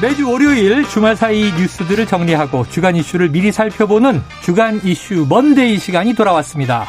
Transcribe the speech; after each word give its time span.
네, 0.00 0.08
매주 0.08 0.30
월요일 0.30 0.84
주말 0.88 1.16
사이 1.16 1.52
뉴스들을 1.52 2.06
정리하고 2.06 2.66
주간 2.68 2.94
이슈를 2.96 3.30
미리 3.30 3.50
살펴보는 3.50 4.22
주간 4.42 4.80
이슈 4.84 5.26
Monday 5.28 5.78
시간이 5.78 6.14
돌아왔습니다. 6.14 6.86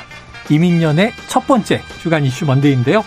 이민년의 0.50 1.14
첫 1.27 1.45
번째 1.48 1.81
주간 2.02 2.23
이슈 2.23 2.45
Monday인데요. 2.45 3.03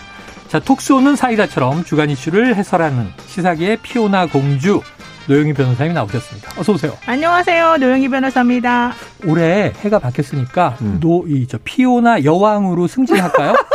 자, 0.49 0.59
톡쏘는 0.59 1.17
사이다처럼 1.17 1.85
주간 1.85 2.11
이슈를 2.11 2.57
해설하는 2.57 3.09
시사계의 3.27 3.79
피오나 3.83 4.27
공주 4.27 4.83
노영희 5.29 5.53
변호사님이 5.53 5.95
나오셨습니다. 5.95 6.51
어서 6.59 6.73
오세요. 6.73 6.97
안녕하세요. 7.07 7.77
노영희 7.77 8.09
변호사입니다. 8.09 8.93
올해 9.25 9.73
해가 9.81 9.99
바뀌었으니까 9.99 10.77
음. 10.81 10.99
노이저 11.01 11.59
피오나 11.63 12.25
여왕으로 12.25 12.87
승진할까요? 12.87 13.55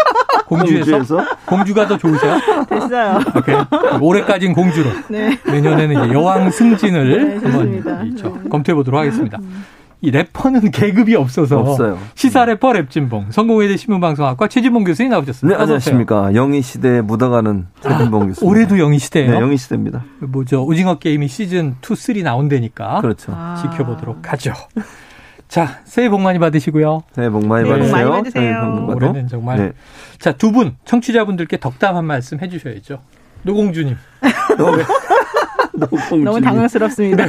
공주에서? 0.47 0.91
공주에서? 0.97 1.25
공주가 1.45 1.87
더 1.87 1.97
좋으세요? 1.97 2.37
됐어요. 2.69 3.19
오케이. 3.35 3.55
올해까지는 4.01 4.53
공주로. 4.55 4.89
네. 5.09 5.37
내년에는 5.45 6.03
이제 6.05 6.13
여왕 6.13 6.49
승진을 6.49 7.39
네, 7.41 7.47
한번 7.49 8.15
네. 8.15 8.49
검토해 8.49 8.75
보도록 8.75 8.99
하겠습니다. 8.99 9.37
음. 9.41 9.65
이 9.99 10.11
래퍼는 10.11 10.69
계급이 10.69 11.15
없어서 11.15 11.57
없어요. 11.57 11.97
시사 12.13 12.45
래퍼 12.45 12.71
랩진봉 12.71 13.31
성공회대 13.31 13.77
신문방송학과 13.77 14.47
최진봉 14.47 14.83
교수님 14.83 15.09
나오셨습니다. 15.09 15.57
네, 15.57 15.61
안녕하십니까. 15.63 16.35
영희 16.35 16.61
시대에 16.61 17.01
묻어가는 17.01 17.65
최진봉 17.81 18.21
아, 18.21 18.25
교수님. 18.27 18.47
올해도 18.51 18.77
영희 18.77 18.99
시대예요? 18.99 19.31
네, 19.31 19.39
영희 19.41 19.57
시대입니다. 19.57 20.03
뭐죠? 20.19 20.63
오징어 20.63 20.99
게임이 20.99 21.27
시즌 21.27 21.75
2, 21.81 21.95
3 21.95 22.21
나온다니까. 22.21 23.01
그렇죠. 23.01 23.33
아. 23.35 23.55
지켜보도록 23.59 24.31
하죠. 24.33 24.53
자, 25.47 25.79
새해 25.85 26.09
복 26.09 26.21
많이 26.21 26.39
받으시고요. 26.39 27.03
새해 27.13 27.29
복 27.29 27.45
많이 27.45 27.63
네. 27.63 27.69
받으세요. 27.69 27.91
많이 27.91 28.09
받으세요. 28.09 28.87
올해는 28.93 29.27
정말. 29.27 29.57
네. 29.57 29.71
자, 30.19 30.33
두 30.33 30.51
분, 30.51 30.75
청취자분들께 30.85 31.57
덕담 31.57 31.95
한 31.95 32.05
말씀 32.05 32.39
해주셔야죠. 32.39 32.99
노공주님. 33.43 33.95
너무 36.23 36.41
당황스럽습니다. 36.41 37.25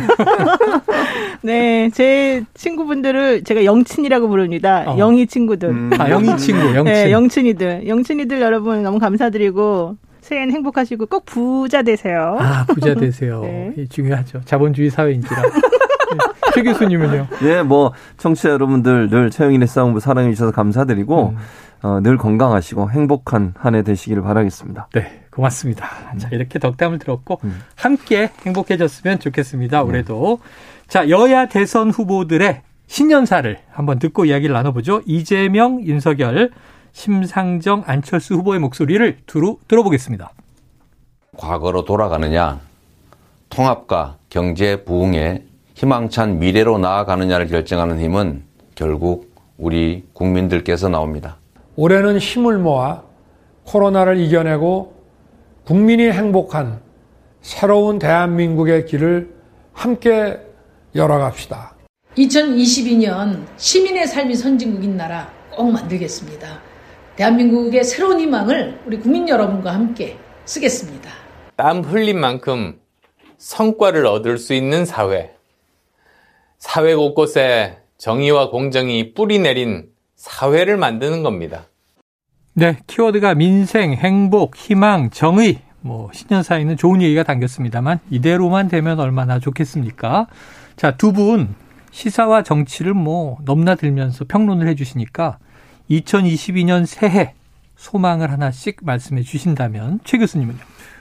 네, 1.43 1.91
제 1.91 2.43
친구분들을 2.55 3.45
제가 3.45 3.65
영친이라고 3.65 4.29
부릅니다. 4.29 4.85
어. 4.87 4.99
영희 4.99 5.27
친구들. 5.27 5.69
음. 5.69 5.91
아, 5.99 6.11
영희 6.11 6.37
친구, 6.39 6.75
영친. 6.75 6.85
네, 6.85 7.13
영친이들. 7.13 7.87
영친이들 7.87 8.41
여러분 8.41 8.83
너무 8.83 8.99
감사드리고 8.99 9.97
새해는 10.23 10.55
행복하시고 10.55 11.07
꼭 11.07 11.25
부자 11.27 11.83
되세요. 11.83 12.37
아, 12.41 12.65
부자 12.67 12.95
되세요. 12.95 13.41
네. 13.77 13.87
중요하죠. 13.89 14.41
자본주의 14.45 14.91
사회인지라. 14.91 15.43
네. 16.13 16.53
최 16.55 16.63
교수님은요? 16.63 17.27
네, 17.43 17.63
뭐 17.63 17.93
청취자 18.17 18.51
여러분들 18.51 19.11
늘 19.11 19.31
최영인의 19.31 19.69
싸움부 19.69 20.01
사랑해 20.01 20.31
주셔서 20.33 20.53
감사드리고 20.53 21.29
음. 21.31 21.37
어, 21.83 22.01
늘 22.03 22.17
건강하시고 22.17 22.91
행복한 22.91 23.55
한 23.57 23.75
해 23.75 23.83
되시기를 23.83 24.23
바라겠습니다. 24.23 24.89
네, 24.95 25.25
고맙습니다. 25.31 25.87
음. 26.15 26.19
자, 26.19 26.29
이렇게 26.33 26.59
덕담을 26.59 26.99
들었고 26.99 27.41
음. 27.45 27.61
함께 27.77 28.31
행복해졌으면 28.45 29.21
좋겠습니다. 29.21 29.79
네. 29.79 29.85
올해도. 29.85 30.41
네. 30.43 30.49
자, 30.89 31.09
여야 31.09 31.47
대선 31.47 31.91
후보들의 31.91 32.63
신년사를 32.87 33.59
한번 33.71 33.99
듣고 33.99 34.25
이야기를 34.25 34.55
나눠보죠. 34.55 35.03
이재명, 35.07 35.83
윤석열, 35.83 36.51
심상정, 36.93 37.85
안철수 37.87 38.35
후보의 38.35 38.59
목소리를 38.61 39.19
두루 39.27 39.59
들어보겠습니다. 39.69 40.33
과거로 41.37 41.85
돌아가느냐, 41.85 42.59
통합과 43.51 44.17
경제 44.31 44.83
부흥에 44.85 45.45
희망찬 45.79 46.41
미래로 46.41 46.79
나아가느냐를 46.79 47.47
결정하는 47.47 48.01
힘은 48.01 48.43
결국 48.75 49.33
우리 49.57 50.05
국민들께서 50.13 50.89
나옵니다. 50.89 51.37
올해는 51.77 52.19
힘을 52.19 52.59
모아 52.59 53.05
코로나를 53.63 54.19
이겨내고 54.19 54.93
국민이 55.65 56.11
행복한 56.11 56.81
새로운 57.43 58.01
대한민국의 58.01 58.87
길을 58.87 59.33
함께 59.73 60.41
열어갑시다. 60.97 61.77
2022년 62.17 63.45
시민의 63.57 64.09
삶이 64.09 64.35
선진국인 64.35 64.97
나라 64.97 65.31
꼭 65.55 65.71
만들겠습니다. 65.71 66.61
대한민국의 67.15 67.85
새로운 67.85 68.19
희망을 68.19 68.81
우리 68.85 68.99
국민 68.99 69.29
여러분과 69.29 69.75
함께 69.75 70.19
쓰겠습니다. 70.45 71.09
땀 71.55 71.83
흘린 71.83 72.19
만큼 72.19 72.81
성과를 73.37 74.07
얻을 74.07 74.39
수 74.39 74.55
있는 74.55 74.85
사회. 74.85 75.38
사회 76.59 76.95
곳곳에 76.95 77.79
정의와 77.99 78.51
공정이 78.51 79.15
뿌리 79.15 79.39
내린 79.39 79.89
사회를 80.17 80.77
만드는 80.77 81.23
겁니다. 81.23 81.67
네, 82.55 82.79
키워드가 82.87 83.35
민생, 83.35 83.93
행복, 83.93 84.57
희망, 84.57 85.11
정의. 85.11 85.61
뭐 85.81 86.11
신년사에는 86.13 86.77
좋은 86.77 87.01
얘기가 87.03 87.23
담겼습니다만 87.23 88.01
이대로만 88.11 88.69
되면 88.69 88.99
얼마나 88.99 89.39
좋겠습니까? 89.39 90.27
자, 90.77 90.97
두 90.97 91.13
분 91.13 91.55
시사와 91.93 92.43
정치를 92.43 92.95
뭐 92.95 93.39
넘나들면서 93.45 94.27
평론을 94.29 94.69
해 94.69 94.75
주시니까 94.75 95.39
2022년 95.91 96.85
새해 96.85 97.35
소망을 97.77 98.31
하나씩 98.31 98.79
말씀해 98.83 99.23
주신다면 99.23 100.01
최 100.05 100.19
교수님은요? 100.19 100.59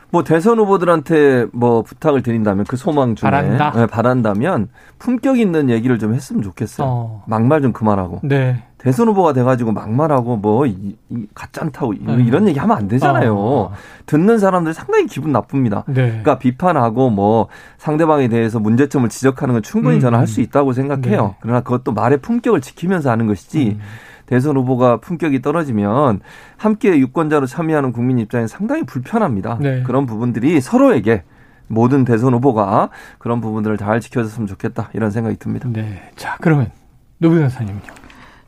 뭐 0.09 0.23
대선 0.23 0.57
후보들한테 0.59 1.47
뭐 1.51 1.81
부탁을 1.81 2.23
드린다면 2.23 2.65
그 2.65 2.77
소망 2.77 3.15
중에 3.15 3.29
바란다. 3.29 3.71
네, 3.71 3.85
바란다면 3.87 4.69
품격 4.99 5.37
있는 5.39 5.69
얘기를 5.69 5.99
좀 5.99 6.13
했으면 6.13 6.41
좋겠어요. 6.41 6.87
어. 6.87 7.23
막말 7.27 7.61
좀 7.61 7.73
그만하고. 7.73 8.21
네. 8.23 8.63
대선 8.77 9.07
후보가 9.09 9.33
돼가지고 9.33 9.71
막말하고 9.73 10.37
뭐 10.37 10.65
이, 10.65 10.95
이 11.09 11.25
가짠타고 11.33 11.93
음. 12.07 12.21
이런 12.25 12.47
얘기 12.47 12.57
하면 12.59 12.77
안 12.77 12.87
되잖아요. 12.87 13.35
어. 13.35 13.71
듣는 14.05 14.37
사람들 14.37 14.73
상당히 14.73 15.07
기분 15.07 15.31
나쁩니다. 15.31 15.83
네. 15.87 15.93
그러니까 16.07 16.37
비판하고 16.37 17.09
뭐 17.09 17.47
상대방에 17.79 18.27
대해서 18.29 18.59
문제점을 18.59 19.09
지적하는 19.09 19.55
건 19.55 19.63
충분히 19.63 19.95
음. 19.97 19.99
저는 19.99 20.19
할 20.19 20.27
수 20.27 20.41
있다고 20.41 20.73
생각해요. 20.73 21.21
네. 21.27 21.35
그러나 21.41 21.61
그것도 21.61 21.91
말의 21.91 22.19
품격을 22.19 22.61
지키면서 22.61 23.09
하는 23.09 23.27
것이지. 23.27 23.77
음. 23.77 23.79
대선 24.27 24.57
후보가 24.57 24.97
품격이 24.97 25.41
떨어지면 25.41 26.19
함께 26.57 26.97
유권자로 26.99 27.47
참여하는 27.47 27.91
국민 27.91 28.19
입장에 28.19 28.45
상당히 28.45 28.83
불편합니다. 28.83 29.57
네. 29.59 29.81
그런 29.83 30.05
부분들이 30.05 30.61
서로에게 30.61 31.23
모든 31.67 32.05
대선 32.05 32.33
후보가 32.33 32.89
그런 33.17 33.41
부분들을 33.41 33.77
잘 33.77 33.99
지켜줬으면 33.99 34.47
좋겠다 34.47 34.89
이런 34.93 35.11
생각이 35.11 35.37
듭니다. 35.37 35.67
네. 35.71 36.11
자, 36.15 36.37
그러면 36.39 36.71
노 37.17 37.29
변호사님은요? 37.29 37.81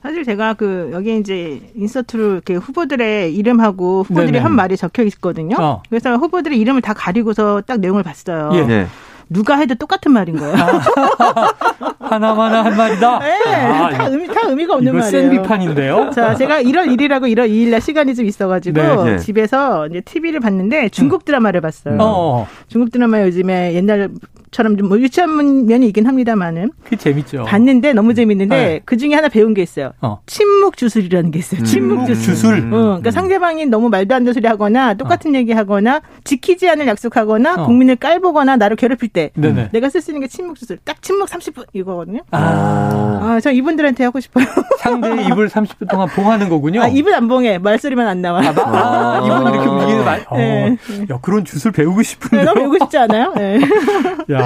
사실 0.02 0.24
제가 0.24 0.54
그 0.54 0.90
여기 0.94 1.18
이제 1.18 1.72
인서트로 1.76 2.34
이렇게 2.34 2.56
후보들의 2.56 3.36
이름하고 3.36 4.04
후보들이 4.04 4.32
네네. 4.34 4.40
한 4.40 4.54
말이 4.54 4.78
적혀 4.78 5.04
있거든요. 5.04 5.58
어. 5.60 5.84
그래서 5.90 6.16
후보들의 6.16 6.58
이름을 6.58 6.82
다 6.82 6.94
가리고서 6.94 7.62
딱 7.66 7.80
내용을 7.80 8.04
봤어요. 8.04 8.52
예. 8.54 8.88
네. 9.30 9.40
누가 9.40 9.56
해도 9.58 9.76
똑같은 9.76 10.12
말인 10.12 10.38
거예요. 10.38 10.56
하나마나 12.00 12.66
한 12.66 12.76
말이다. 12.76 13.20
네, 13.20 13.44
아, 13.46 13.90
다, 13.92 14.08
의미, 14.08 14.28
다 14.28 14.42
의미가 14.48 14.74
없는 14.76 14.96
말이에요. 14.96 15.12
센 15.12 15.30
비판인데요. 15.30 16.10
자, 16.10 16.34
제가 16.34 16.64
1월 16.64 16.88
1일하고 16.88 17.32
1월 17.32 17.48
2일 17.50 17.70
날 17.70 17.82
시간이 17.82 18.16
좀 18.16 18.26
있어가지고 18.26 18.82
네, 18.82 19.12
네. 19.12 19.18
집에서 19.20 19.88
이제 19.88 20.02
TV를 20.02 20.40
봤는데 20.40 20.90
중국 20.90 21.24
드라마를 21.26 21.62
봤어요. 21.62 21.94
음. 21.94 22.00
어. 22.02 22.48
중국 22.68 22.92
드라마 22.92 23.22
요즘에 23.22 23.74
옛날 23.76 24.10
처럼 24.52 24.78
좀 24.78 24.90
뭐 24.90 25.00
유치한 25.00 25.66
면이 25.68 25.88
있긴 25.88 26.08
합니다만은. 26.08 26.72
그 26.84 26.96
재밌죠. 26.98 27.44
봤는데 27.44 27.94
너무 27.94 28.14
재밌는데 28.16 28.56
네. 28.56 28.80
그 28.86 28.98
중에 28.98 29.14
하나 29.14 29.30
배운 29.30 29.54
게 29.54 29.62
있어요. 29.62 29.92
어. 30.02 30.20
침묵 30.26 30.78
주술이라는 30.78 31.30
게 31.30 31.38
있어요. 31.40 31.62
음. 31.62 31.66
침묵 31.66 32.08
주술. 32.08 32.24
주술. 32.34 32.58
어, 32.58 32.70
그러니까 32.72 33.10
음. 33.10 33.12
상대방이 33.12 33.66
너무 33.68 33.90
말도 33.90 34.16
안 34.16 34.24
되는 34.24 34.34
소리 34.34 34.48
하거나 34.48 34.96
똑같은 34.96 35.36
어. 35.36 35.38
얘기 35.38 35.52
하거나 35.52 36.02
지키지 36.24 36.68
않을 36.70 36.88
약속하거나 36.88 37.54
어. 37.62 37.66
국민을 37.68 37.98
깔보거나 37.98 38.58
나를 38.58 38.76
괴롭힐 38.78 39.10
때 39.10 39.30
네네. 39.36 39.70
내가 39.72 39.90
쓸 39.90 40.02
수 40.02 40.10
있는 40.12 40.22
게 40.22 40.28
침묵 40.28 40.56
주술. 40.58 40.78
딱 40.84 41.02
침묵 41.04 41.30
30분 41.30 41.68
이거거든요. 41.74 42.22
아. 42.32 43.20
아, 43.22 43.40
저 43.42 43.52
이분들한테 43.52 44.04
하고 44.04 44.20
싶어요. 44.20 44.46
상대의 44.80 45.28
입을 45.28 45.50
30분 45.50 45.88
동안 45.90 46.08
봉하는 46.08 46.50
거군요. 46.50 46.82
아, 46.82 46.88
입은 46.88 47.14
안 47.14 47.28
봉해. 47.28 47.60
말소리만 47.60 48.08
안 48.08 48.22
나와. 48.24 48.42
아, 48.42 49.20
아 49.22 49.22
이분 49.24 49.54
이렇게 49.54 49.70
움직이는 49.70 50.06
말. 50.06 50.26
네. 50.36 50.70
어. 50.72 51.14
야, 51.14 51.20
그런 51.22 51.46
주술 51.46 51.72
배우고 51.72 52.02
싶은데. 52.02 52.44
네, 52.44 52.54
배우고 52.54 52.78
싶지 52.80 52.98
않아요? 52.98 53.34
네. 53.36 53.60
야, 54.32 54.39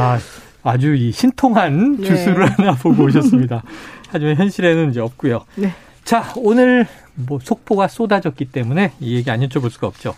아주 0.63 0.95
이 0.95 1.12
신통한 1.12 1.98
네. 1.98 2.07
주술을 2.07 2.50
하나 2.51 2.74
보고 2.75 3.04
오셨습니다. 3.04 3.63
하지만 4.10 4.36
현실에는 4.36 4.92
이제 4.92 5.00
없고요. 5.00 5.44
네. 5.56 5.72
자, 6.04 6.34
오늘 6.38 6.88
뭐 7.16 7.40
속보가 7.42 7.88
쏟아졌기 7.88 8.45
때문에 8.45 8.94
이 9.00 9.16
얘기 9.16 9.30
안 9.31 9.40
여쭤볼 9.42 9.69
수가 9.69 9.88
없죠. 9.88 10.16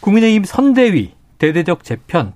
국민의힘 0.00 0.44
선대위 0.44 1.12
대대적 1.38 1.84
재편 1.84 2.32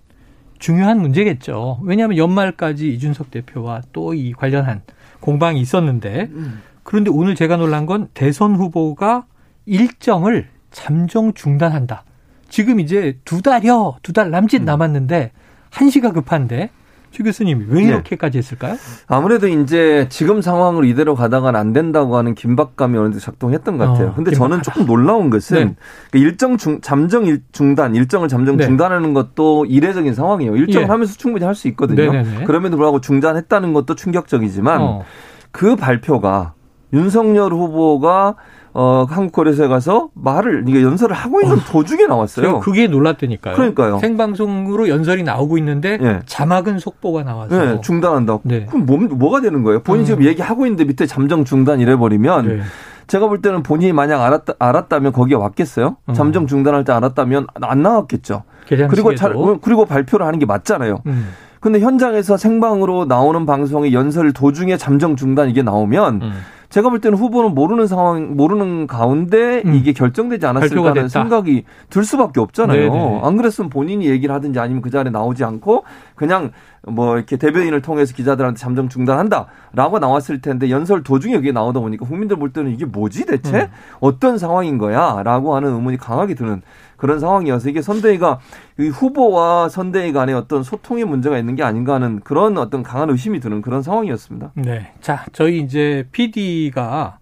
중요한 0.58 1.00
문제겠죠. 1.00 1.81
왜냐하면 1.85 2.17
연말까지 2.17 2.93
이준석 2.94 3.31
대표와 3.31 3.82
또 3.93 4.14
이 4.14 4.32
관련한 4.32 4.82
공방이 5.20 5.61
있었는데 5.61 6.29
음. 6.32 6.62
그런데 6.82 7.11
오늘 7.11 7.35
제가 7.35 7.56
놀란 7.56 7.87
건 7.87 8.08
대선 8.14 8.55
후보가 8.56 9.25
일정을 9.67 10.49
잠정 10.70 11.32
중단한다. 11.35 12.05
지금 12.49 12.81
이제 12.81 13.19
두 13.25 13.43
달여, 13.43 13.99
두 14.02 14.12
달 14.12 14.31
남짓 14.31 14.62
음. 14.62 14.64
남았는데 14.64 15.32
한시가 15.70 16.12
급한데 16.12 16.70
최 17.10 17.22
교수님 17.22 17.66
왜 17.70 17.82
네. 17.82 17.88
이렇게까지 17.88 18.38
했을까요? 18.38 18.76
아무래도 19.06 19.49
이제 19.49 20.06
지금 20.10 20.43
상황으로 20.43 20.84
이대로 20.84 21.14
가다가는 21.14 21.58
안 21.58 21.72
된다고 21.72 22.16
하는 22.16 22.34
긴박감이 22.34 22.96
어느 22.99 23.06
정도 23.06 23.19
작동했던 23.19 23.78
것 23.78 23.87
같아요. 23.87 24.08
어, 24.08 24.14
근데 24.14 24.31
긴박하다. 24.31 24.37
저는 24.37 24.62
조금 24.62 24.87
놀라운 24.87 25.31
것은 25.31 25.56
네. 25.69 25.76
그 26.10 26.19
일정 26.19 26.56
중 26.56 26.81
잠정 26.81 27.25
일, 27.26 27.43
중단 27.52 27.94
일정을 27.94 28.28
잠정 28.28 28.56
네. 28.56 28.66
중단하는 28.66 29.14
것도 29.14 29.64
이례적인 29.66 30.14
상황이에요. 30.14 30.56
일정을 30.56 30.87
예. 30.87 30.90
하면서 30.90 31.14
충분히 31.16 31.44
할 31.44 31.55
수 31.55 31.66
있거든요. 31.69 32.12
네네네. 32.12 32.44
그럼에도 32.44 32.76
불구하고 32.76 33.00
중단했다는 33.00 33.72
것도 33.72 33.96
충격적이지만 33.96 34.81
어. 34.81 35.04
그 35.50 35.75
발표가 35.75 36.52
윤석열 36.93 37.52
후보가 37.52 38.37
어, 38.75 39.06
한국 39.09 39.32
거래소에 39.32 39.69
가서 39.69 40.11
말을, 40.15 40.65
이게 40.69 40.82
연설을 40.82 41.15
하고 41.15 41.41
있는 41.41 41.56
어, 41.56 41.61
도중에 41.70 42.06
나왔어요. 42.06 42.61
그게 42.61 42.87
놀랐다니까요. 42.87 43.56
그러니까요. 43.56 43.99
생방송으로 43.99 44.88
연설이 44.88 45.23
나오고 45.23 45.59
있는데 45.59 45.97
네. 45.99 46.20
자막은 46.26 46.79
속보가 46.79 47.25
나와서. 47.25 47.56
네, 47.56 47.81
중단한다. 47.81 48.38
네. 48.44 48.67
그럼 48.67 48.87
뭐, 48.87 48.99
뭐가 48.99 49.41
되는 49.41 49.62
거예요? 49.62 49.81
본인 49.82 50.03
이 50.03 50.05
음. 50.05 50.06
지금 50.06 50.25
얘기하고 50.25 50.67
있는데 50.67 50.85
밑에 50.85 51.06
잠정 51.06 51.44
중단 51.44 51.81
이래버리면 51.81 52.49
네. 52.49 52.61
제가 53.06 53.26
볼 53.26 53.41
때는 53.41 53.62
본인이 53.62 53.93
만약 53.93 54.23
알았다, 54.23 54.55
알았다면 54.59 55.12
거기에 55.12 55.37
왔겠어요? 55.37 55.97
음. 56.05 56.14
잠정 56.14 56.47
중단할 56.47 56.85
때 56.85 56.93
알았다면 56.93 57.47
안 57.62 57.82
나왔겠죠. 57.82 58.43
그리고 58.67 59.14
잘, 59.14 59.35
그리고 59.62 59.87
발표를 59.87 60.26
하는 60.26 60.38
게 60.38 60.44
맞잖아요. 60.47 60.99
음. 61.06 61.29
근데 61.61 61.81
현장에서 61.81 62.37
생방으로 62.37 63.06
나오는 63.06 63.44
방송의 63.47 63.93
연설 63.93 64.32
도중에 64.32 64.76
잠정 64.76 65.17
중단 65.17 65.49
이게 65.49 65.62
나오면 65.62 66.23
음. 66.23 66.32
제가 66.70 66.91
볼 66.91 67.00
때는 67.00 67.17
후보는 67.17 67.55
모르는 67.55 67.87
상황, 67.87 68.37
모르는 68.37 68.87
가운데 68.87 69.62
음. 69.65 69.75
이게 69.75 69.93
결정되지 69.93 70.44
않았을까 70.47 70.91
하는 70.91 71.09
생각이 71.09 71.65
들 71.88 72.05
수밖에 72.05 72.41
없잖아요. 72.41 72.93
네네. 72.93 73.20
안 73.23 73.37
그랬으면 73.37 73.70
본인이 73.70 74.06
얘기를 74.06 74.35
하든지 74.35 74.59
아니면 74.59 74.82
그 74.82 74.91
자리에 74.91 75.11
나오지 75.11 75.44
않고 75.44 75.85
그냥 76.15 76.53
뭐 76.90 77.17
이렇게 77.17 77.37
대변인을 77.37 77.82
통해서 77.82 78.14
기자들한테 78.14 78.58
잠정 78.58 78.88
중단한다라고 78.88 79.99
나왔을 79.99 80.40
텐데 80.40 80.70
연설 80.70 81.02
도중에 81.02 81.37
그게 81.37 81.52
나오다 81.52 81.81
보니까 81.81 82.06
국민들 82.06 82.37
볼 82.37 82.52
때는 82.52 82.73
이게 82.73 82.85
뭐지 82.85 83.26
대체 83.26 83.62
음. 83.62 83.69
어떤 84.00 84.38
상황인 84.38 84.79
거야라고 84.79 85.55
하는 85.55 85.73
의문이 85.75 85.96
강하게 85.96 86.35
드는 86.35 86.62
그런 86.96 87.20
상황이어서 87.20 87.70
이게 87.70 87.81
선대위가 87.81 88.40
이 88.79 88.88
후보와 88.88 89.69
선대위 89.69 90.12
간의 90.12 90.35
어떤 90.35 90.62
소통의 90.62 91.05
문제가 91.05 91.38
있는 91.38 91.55
게 91.55 91.62
아닌가 91.62 91.94
하는 91.94 92.20
그런 92.20 92.58
어떤 92.58 92.82
강한 92.82 93.08
의심이 93.08 93.40
드는 93.40 93.62
그런 93.62 93.82
상황이었습니다. 93.82 94.52
네. 94.56 94.93
자, 95.00 95.25
저희 95.32 95.61
이제 95.61 96.06
PD가 96.11 97.18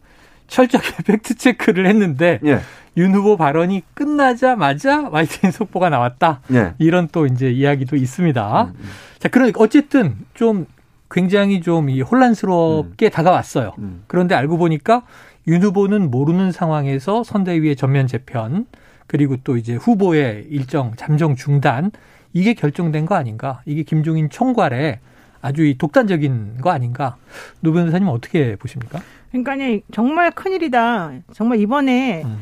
철저하게 0.49 1.03
팩트 1.05 1.37
체크를 1.37 1.87
했는데 1.87 2.41
예. 2.45 2.61
윤 2.97 3.15
후보 3.15 3.37
발언이 3.37 3.83
끝나자마자 3.95 5.09
YTN 5.11 5.53
속보가 5.53 5.91
나왔다. 5.91 6.41
예. 6.53 6.75
이런 6.79 7.09
또 7.13 7.27
이제 7.27 7.51
이야기도 7.51 7.97
있습니다. 7.97 8.63
음, 8.63 8.75
음. 8.79 8.89
자, 9.19 9.29
그러니까 9.29 9.63
어쨌든 9.63 10.17
좀 10.35 10.67
굉장히 11.11 11.61
좀 11.61 11.89
이 11.89 12.01
혼란스럽게 12.01 13.07
음. 13.07 13.11
다가왔어요. 13.11 13.75
음. 13.79 14.05
그런데 14.07 14.35
알고 14.35 14.59
보니까 14.59 15.03
윤 15.47 15.63
후보는 15.63 16.11
모르는 16.11 16.53
상황에서 16.53 17.23
선대위의 17.23 17.77
전면 17.77 18.07
재편 18.07 18.67
그리고 19.07 19.37
또 19.45 19.57
이제 19.57 19.75
후보의 19.75 20.47
일정 20.51 20.93
잠정 20.97 21.37
중단 21.37 21.93
이게 22.33 22.55
결정된 22.55 23.07
거 23.07 23.15
아닌가? 23.15 23.63
이게 23.67 23.83
김종인 23.83 24.29
총괄의 24.29 24.99
아주 25.41 25.65
이 25.65 25.79
독단적인 25.79 26.59
거 26.61 26.71
아닌가? 26.71 27.17
노 27.61 27.73
변호사님 27.73 28.09
어떻게 28.09 28.57
보십니까? 28.57 29.01
그러니까 29.33 29.85
정말 29.93 30.31
큰일이다. 30.31 31.13
정말 31.33 31.61
이번에 31.61 32.23
음. 32.25 32.39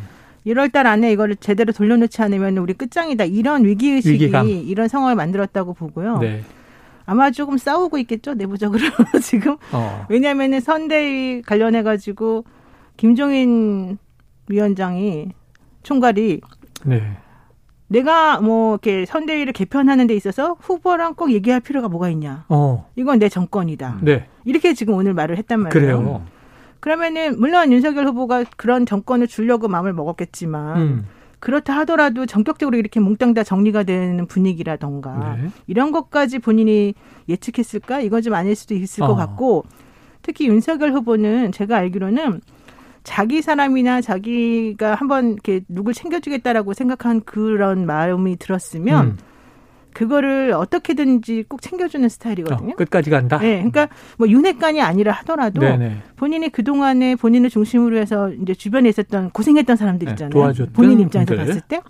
1월 0.47 0.71
달 0.71 0.87
안에 0.87 1.11
이거를 1.13 1.37
제대로 1.37 1.73
돌려놓지 1.73 2.21
않으면 2.23 2.59
우리 2.59 2.75
끝장이다. 2.75 3.25
이런 3.25 3.65
위기 3.65 3.91
의식이 3.91 4.25
위기감. 4.25 4.49
이런 4.49 4.89
상황을 4.89 5.15
만들었다고 5.17 5.73
보고요. 5.75 6.19
네. 6.19 6.43
아마 7.07 7.31
조금 7.31 7.59
싸우고 7.59 7.99
있겠죠. 7.99 8.35
내부적으로 8.35 8.81
지금. 9.23 9.57
어. 9.73 10.07
왜냐하면 10.09 10.61
선대위 10.61 11.43
관련해 11.43 11.83
가지고 11.83 12.45
김종인 12.97 13.99
위원장이 14.49 15.29
총괄이 15.83 16.41
네. 16.85 17.03
내가 17.89 18.41
뭐 18.41 18.75
이렇게 18.75 19.07
선대위를 19.07 19.53
개편하는 19.53 20.07
데 20.07 20.15
있어서 20.15 20.57
후보랑 20.61 21.15
꼭 21.15 21.33
얘기할 21.33 21.61
필요가 21.61 21.89
뭐가 21.89 22.09
있냐. 22.11 22.45
어. 22.49 22.87
이건 22.97 23.19
내 23.19 23.29
정권이다. 23.29 23.99
네. 24.03 24.27
이렇게 24.45 24.75
지금 24.75 24.95
오늘 24.95 25.15
말을 25.15 25.37
했단 25.39 25.61
말이에요. 25.61 25.99
그래요. 25.99 26.27
그러면은 26.85 27.41
물론 27.41 27.73
윤석열 27.73 28.07
후보가 28.09 28.45
그런 28.59 28.85
정권을 28.85 29.27
주려고 29.27 29.69
마음을 29.69 29.95
먹었겠지만 29.95 30.77
음. 30.77 31.07
그렇다 31.39 31.75
하더라도 31.79 32.27
전격적으로 32.27 32.77
이렇게 32.77 33.01
몽땅 33.01 33.33
다 33.33 33.43
정리가 33.43 33.85
되는 33.85 34.27
분위기라던가 34.27 35.39
네. 35.41 35.49
이런 35.67 35.93
것까지 35.93 36.41
본인이 36.41 36.93
예측했을까? 37.27 38.03
이건 38.03 38.21
좀 38.21 38.35
아닐 38.35 38.55
수도 38.55 38.75
있을 38.75 39.03
어. 39.03 39.07
것 39.07 39.15
같고 39.15 39.65
특히 40.21 40.47
윤석열 40.47 40.93
후보는 40.93 41.53
제가 41.53 41.79
알기로는 41.79 42.43
자기 43.03 43.41
사람이나 43.41 44.03
자기가 44.03 44.95
한번 44.95 45.33
이렇게 45.33 45.63
누굴 45.71 45.95
챙겨주겠다라고 45.95 46.75
생각한 46.75 47.23
그런 47.23 47.87
마음이 47.87 48.37
들었으면 48.37 49.07
음. 49.07 49.19
그거를 49.95 50.53
어떻게든지 50.53 51.45
꼭 51.49 51.63
챙겨주는 51.63 52.07
스타일이거든요. 52.09 52.73
어, 52.73 52.77
끝까지 52.77 53.09
간다. 53.11 53.39
네, 53.39 53.55
그러니까 53.57 53.89
뭐 54.19 54.29
윤회관이 54.29 54.83
아니라 54.83 55.13
하더라도 55.13 55.61
네네. 55.61 55.97
본인이 56.17 56.51
그 56.51 56.63
동안에 56.63 57.15
본인을 57.17 57.49
중심으로 57.49 57.97
해서 57.97 58.31
이제 58.33 58.53
주변에 58.55 58.89
있었던 58.91 59.31
고생했던 59.31 59.77
사람들 59.77 60.05
네, 60.07 60.11
있잖아요. 60.13 60.29
네, 60.31 60.35
도와줬던 60.35 60.73
본인 60.75 61.01
입장에서 61.01 61.35
분들. 61.35 61.47
봤을 61.47 61.61
때 61.63 61.81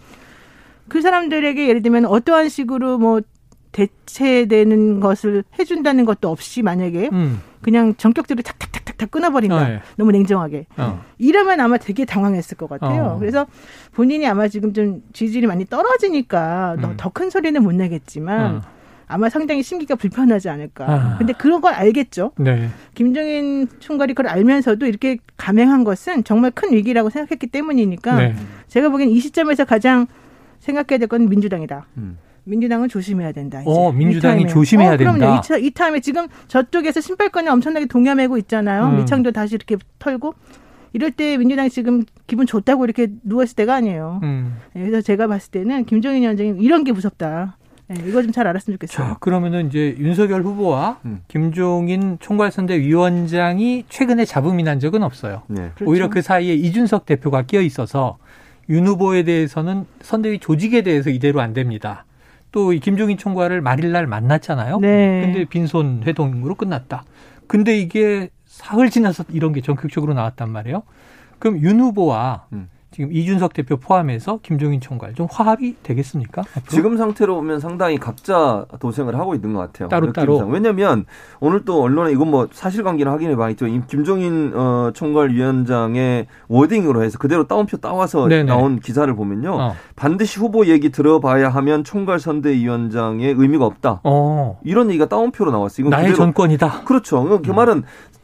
그 0.88 1.00
사람들에게 1.00 1.68
예를 1.68 1.82
들면 1.82 2.04
어떠한 2.06 2.48
식으로 2.48 2.98
뭐 2.98 3.20
대체되는 3.74 5.00
것을 5.00 5.44
해준다는 5.58 6.04
것도 6.04 6.30
없이 6.30 6.62
만약에 6.62 7.10
음. 7.12 7.40
그냥 7.60 7.94
전격적으로 7.96 8.42
탁탁탁탁탁 8.42 9.10
끊어버린다. 9.10 9.56
어, 9.56 9.70
예. 9.70 9.80
너무 9.96 10.12
냉정하게. 10.12 10.66
어. 10.76 11.02
이러면 11.18 11.60
아마 11.60 11.76
되게 11.78 12.04
당황했을 12.04 12.56
것 12.56 12.68
같아요. 12.68 13.04
어. 13.16 13.18
그래서 13.18 13.46
본인이 13.92 14.26
아마 14.26 14.48
지금 14.48 14.72
좀 14.72 15.02
지지율이 15.12 15.46
많이 15.46 15.64
떨어지니까 15.64 16.76
음. 16.78 16.94
더큰 16.96 17.30
소리는 17.30 17.62
못 17.62 17.72
내겠지만 17.74 18.56
어. 18.56 18.60
아마 19.06 19.28
상당히 19.28 19.62
심기가 19.62 19.94
불편하지 19.96 20.48
않을까. 20.48 20.84
아. 20.88 21.18
근데 21.18 21.32
그런 21.32 21.60
걸 21.60 21.72
알겠죠. 21.74 22.32
네. 22.38 22.68
김정인 22.94 23.69
총괄이 23.78 24.14
그걸 24.14 24.31
알면서도 24.31 24.86
이렇게 24.86 25.19
감행한 25.36 25.84
것은 25.84 26.24
정말 26.24 26.50
큰 26.50 26.72
위기라고 26.72 27.10
생각했기 27.10 27.46
때문이니까 27.48 28.16
네. 28.16 28.34
제가 28.69 28.88
보기엔 28.90 29.10
이 29.10 29.19
시점에서 29.20 29.64
가장 29.64 30.06
생각해야 30.60 30.98
될 30.98 31.08
건 31.08 31.28
민주당이다. 31.28 31.86
음. 31.98 32.19
민주당은 32.44 32.89
조심해야 32.89 33.32
된다. 33.32 33.60
이제. 33.60 33.70
어, 33.70 33.93
민주당이 33.93 34.46
조심해야 34.48 34.94
어, 34.94 34.96
된다. 34.96 35.13
그럼요. 35.15 35.41
이, 35.58 35.67
이 35.67 35.70
타임에 35.70 36.01
지금 36.01 36.29
저쪽에서 36.48 37.01
신발권을 37.01 37.51
엄청나게 37.51 37.86
동여매고 37.86 38.39
있잖아요. 38.39 38.89
음. 38.89 38.96
미창도 38.98 39.32
다시 39.32 39.55
이렇게 39.55 39.77
털고 39.98 40.34
이럴 40.93 41.10
때 41.10 41.36
민주당이 41.36 41.70
지금 41.70 42.05
기분 42.27 42.46
좋다고 42.46 42.84
이렇게 42.84 43.08
누웠을 43.24 43.56
때가 43.56 43.74
아니에요. 43.74 44.20
음. 44.22 44.56
네, 44.74 44.82
그래서 44.84 45.01
제가 45.01 45.27
봤을 45.27 45.51
때는 45.51 45.84
김종인 45.86 46.22
위원장이 46.22 46.56
이런 46.60 46.84
게 46.84 46.93
무섭다. 46.93 47.56
네, 47.89 47.96
이거 48.06 48.22
좀 48.22 48.32
잘 48.32 48.46
알았으면 48.46 48.79
좋겠어요. 48.79 49.08
자, 49.08 49.17
그러면은 49.20 49.67
이제 49.67 49.94
윤석열 49.98 50.43
후보와 50.43 51.01
음. 51.05 51.20
김종인 51.29 52.17
총괄선대 52.20 52.79
위원장이 52.81 53.84
최근에 53.89 54.24
잡음이 54.24 54.63
난 54.63 54.81
적은 54.81 55.03
없어요. 55.03 55.43
네. 55.48 55.70
그렇죠. 55.74 55.91
오히려 55.91 56.08
그 56.08 56.22
사이에 56.22 56.55
이준석 56.55 57.06
대표가 57.06 57.43
끼어 57.43 57.60
있어서 57.60 58.17
윤 58.70 58.86
후보에 58.86 59.24
대해서는 59.24 59.84
선대위 60.01 60.39
조직에 60.39 60.82
대해서 60.82 61.10
이대로 61.10 61.41
안 61.41 61.53
됩니다. 61.53 62.05
또 62.55 62.73
이 62.73 62.79
김종인 62.79 63.19
총괄을 63.19 63.61
말일 63.61 63.91
날 63.91 64.06
만났잖아요. 64.06 64.79
네. 64.79 65.23
근데 65.23 65.44
빈손 65.44 66.05
회동으로 66.06 66.55
끝났다. 66.55 67.05
근데 67.49 67.77
이게 67.77 68.31
사흘 68.46 68.91
지나서 68.91 69.25
이런 69.31 69.53
게 69.53 69.61
전격적으로 69.61 70.15
나왔단 70.15 70.51
말이에요. 70.51 70.84
그럼 71.41 71.58
윤 71.58 71.81
후보와 71.81 72.46
음. 72.53 72.69
지금 72.94 73.13
이준석 73.13 73.55
대표 73.55 73.77
포함해서 73.77 74.39
김종인 74.41 74.81
총괄 74.81 75.15
좀 75.15 75.27
화합이 75.29 75.74
되겠습니까? 75.82 76.43
앞으로? 76.43 76.63
지금 76.69 76.96
상태로 76.96 77.34
보면 77.34 77.58
상당히 77.58 77.98
각자 77.98 78.67
도생을 78.79 79.19
하고 79.19 79.34
있는 79.34 79.53
것 79.53 79.58
같아요. 79.58 79.89
따로 79.89 80.13
따로. 80.13 80.36
왜냐하면 80.46 81.05
오늘 81.41 81.65
또 81.65 81.82
언론에 81.82 82.13
이건 82.13 82.31
뭐 82.31 82.46
사실관계를 82.53 83.10
확인해 83.10 83.34
봐야죠. 83.34 83.67
김종인 83.89 84.53
어, 84.55 84.93
총괄위원장의 84.94 86.29
워딩으로 86.46 87.03
해서 87.03 87.19
그대로 87.19 87.48
따옴표 87.48 87.79
따와서 87.79 88.29
네네. 88.29 88.44
나온 88.44 88.79
기사를 88.79 89.13
보면요. 89.13 89.53
어. 89.53 89.74
반드시 89.96 90.39
후보 90.39 90.67
얘기 90.67 90.91
들어봐야 90.91 91.48
하면 91.48 91.82
총괄 91.82 92.20
선대위원장의 92.20 93.34
의미가 93.36 93.67
없다. 93.67 94.03
어. 94.05 94.60
이런 94.63 94.89
얘기가 94.91 95.06
따옴표로 95.06 95.51
나왔어요. 95.51 95.82
이건 95.82 95.91
나의 95.91 96.05
그대로, 96.10 96.17
전권이다. 96.19 96.82
그렇죠. 96.84 97.24
그 97.24 97.51
음. 97.51 97.56
말은 97.56 97.82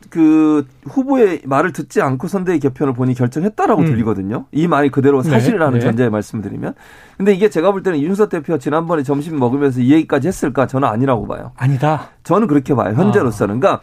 그 0.09 0.67
후보의 0.85 1.43
말을 1.45 1.73
듣지 1.73 2.01
않고 2.01 2.27
선대위 2.27 2.59
개편을 2.61 2.95
본인이 2.95 3.15
결정했다라고 3.17 3.83
음. 3.83 3.87
들리거든요. 3.87 4.47
이 4.53 4.67
말이 4.67 4.91
그대로 4.91 5.23
네. 5.23 5.29
사실이라는 5.31 5.79
네. 5.79 5.85
전제에 5.85 6.09
말씀드리면. 6.09 6.75
근데 7.17 7.35
이게 7.35 7.51
제가 7.51 7.71
볼 7.73 7.83
때는 7.83 7.99
이준석 7.99 8.31
대표가 8.31 8.59
지난번에 8.59 9.03
점심 9.03 9.39
먹으면서 9.39 9.81
이 9.81 9.93
얘기까지 9.93 10.29
했을까? 10.29 10.67
저는 10.67 10.89
아니라고 10.89 11.27
봐요. 11.27 11.53
아니다. 11.57 12.09
저는 12.25 12.47
그렇게 12.47 12.75
봐요. 12.75 12.95
현재로서는. 12.95 13.57
아. 13.57 13.59
그러니까 13.59 13.83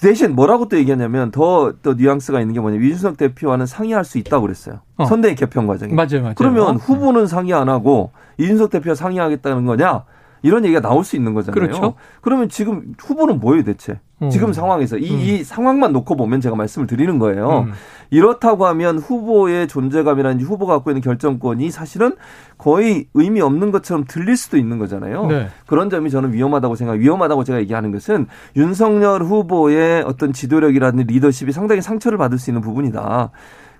대신 0.00 0.34
뭐라고 0.34 0.68
또 0.68 0.76
얘기하냐면 0.78 1.30
더 1.32 1.72
또 1.82 1.94
뉘앙스가 1.94 2.40
있는 2.40 2.54
게 2.54 2.60
뭐냐면 2.60 2.86
이준석 2.86 3.16
대표와는 3.16 3.66
상의할 3.66 4.04
수 4.04 4.18
있다고 4.18 4.42
그랬어요. 4.42 4.80
어. 4.96 5.04
선대위 5.04 5.34
개편 5.34 5.66
과정에. 5.66 5.92
맞아요, 5.92 6.22
맞아요. 6.22 6.34
그러면 6.36 6.76
후보는 6.76 7.26
상의 7.26 7.52
안 7.52 7.68
하고 7.68 8.12
이준석 8.38 8.70
대표와 8.70 8.94
상의하겠다는 8.94 9.66
거냐? 9.66 10.04
이런 10.42 10.64
얘기가 10.64 10.80
나올 10.80 11.04
수 11.04 11.16
있는 11.16 11.34
거잖아요. 11.34 11.54
그렇죠. 11.54 11.94
그러면 12.20 12.48
지금 12.48 12.94
후보는 12.98 13.40
뭐예요, 13.40 13.62
대체? 13.64 14.00
음. 14.22 14.30
지금 14.30 14.52
상황에서 14.52 14.98
이, 14.98 15.10
음. 15.10 15.18
이 15.18 15.44
상황만 15.44 15.92
놓고 15.92 16.16
보면 16.16 16.40
제가 16.40 16.54
말씀을 16.56 16.86
드리는 16.86 17.18
거예요. 17.18 17.66
음. 17.66 17.72
이렇다고 18.10 18.66
하면 18.66 18.98
후보의 18.98 19.68
존재감이라든지 19.68 20.44
후보가 20.44 20.74
갖고 20.74 20.90
있는 20.90 21.00
결정권이 21.00 21.70
사실은 21.70 22.14
거의 22.58 23.06
의미 23.14 23.40
없는 23.40 23.72
것처럼 23.72 24.04
들릴 24.06 24.36
수도 24.36 24.58
있는 24.58 24.78
거잖아요. 24.78 25.26
네. 25.26 25.48
그런 25.66 25.90
점이 25.90 26.10
저는 26.10 26.32
위험하다고 26.32 26.74
생각. 26.74 26.98
위험하다고 26.98 27.44
제가 27.44 27.60
얘기하는 27.60 27.90
것은 27.90 28.26
윤석열 28.54 29.22
후보의 29.22 30.02
어떤 30.02 30.32
지도력이라든지 30.32 31.04
리더십이 31.04 31.52
상당히 31.52 31.80
상처를 31.80 32.18
받을 32.18 32.38
수 32.38 32.50
있는 32.50 32.60
부분이다. 32.60 33.30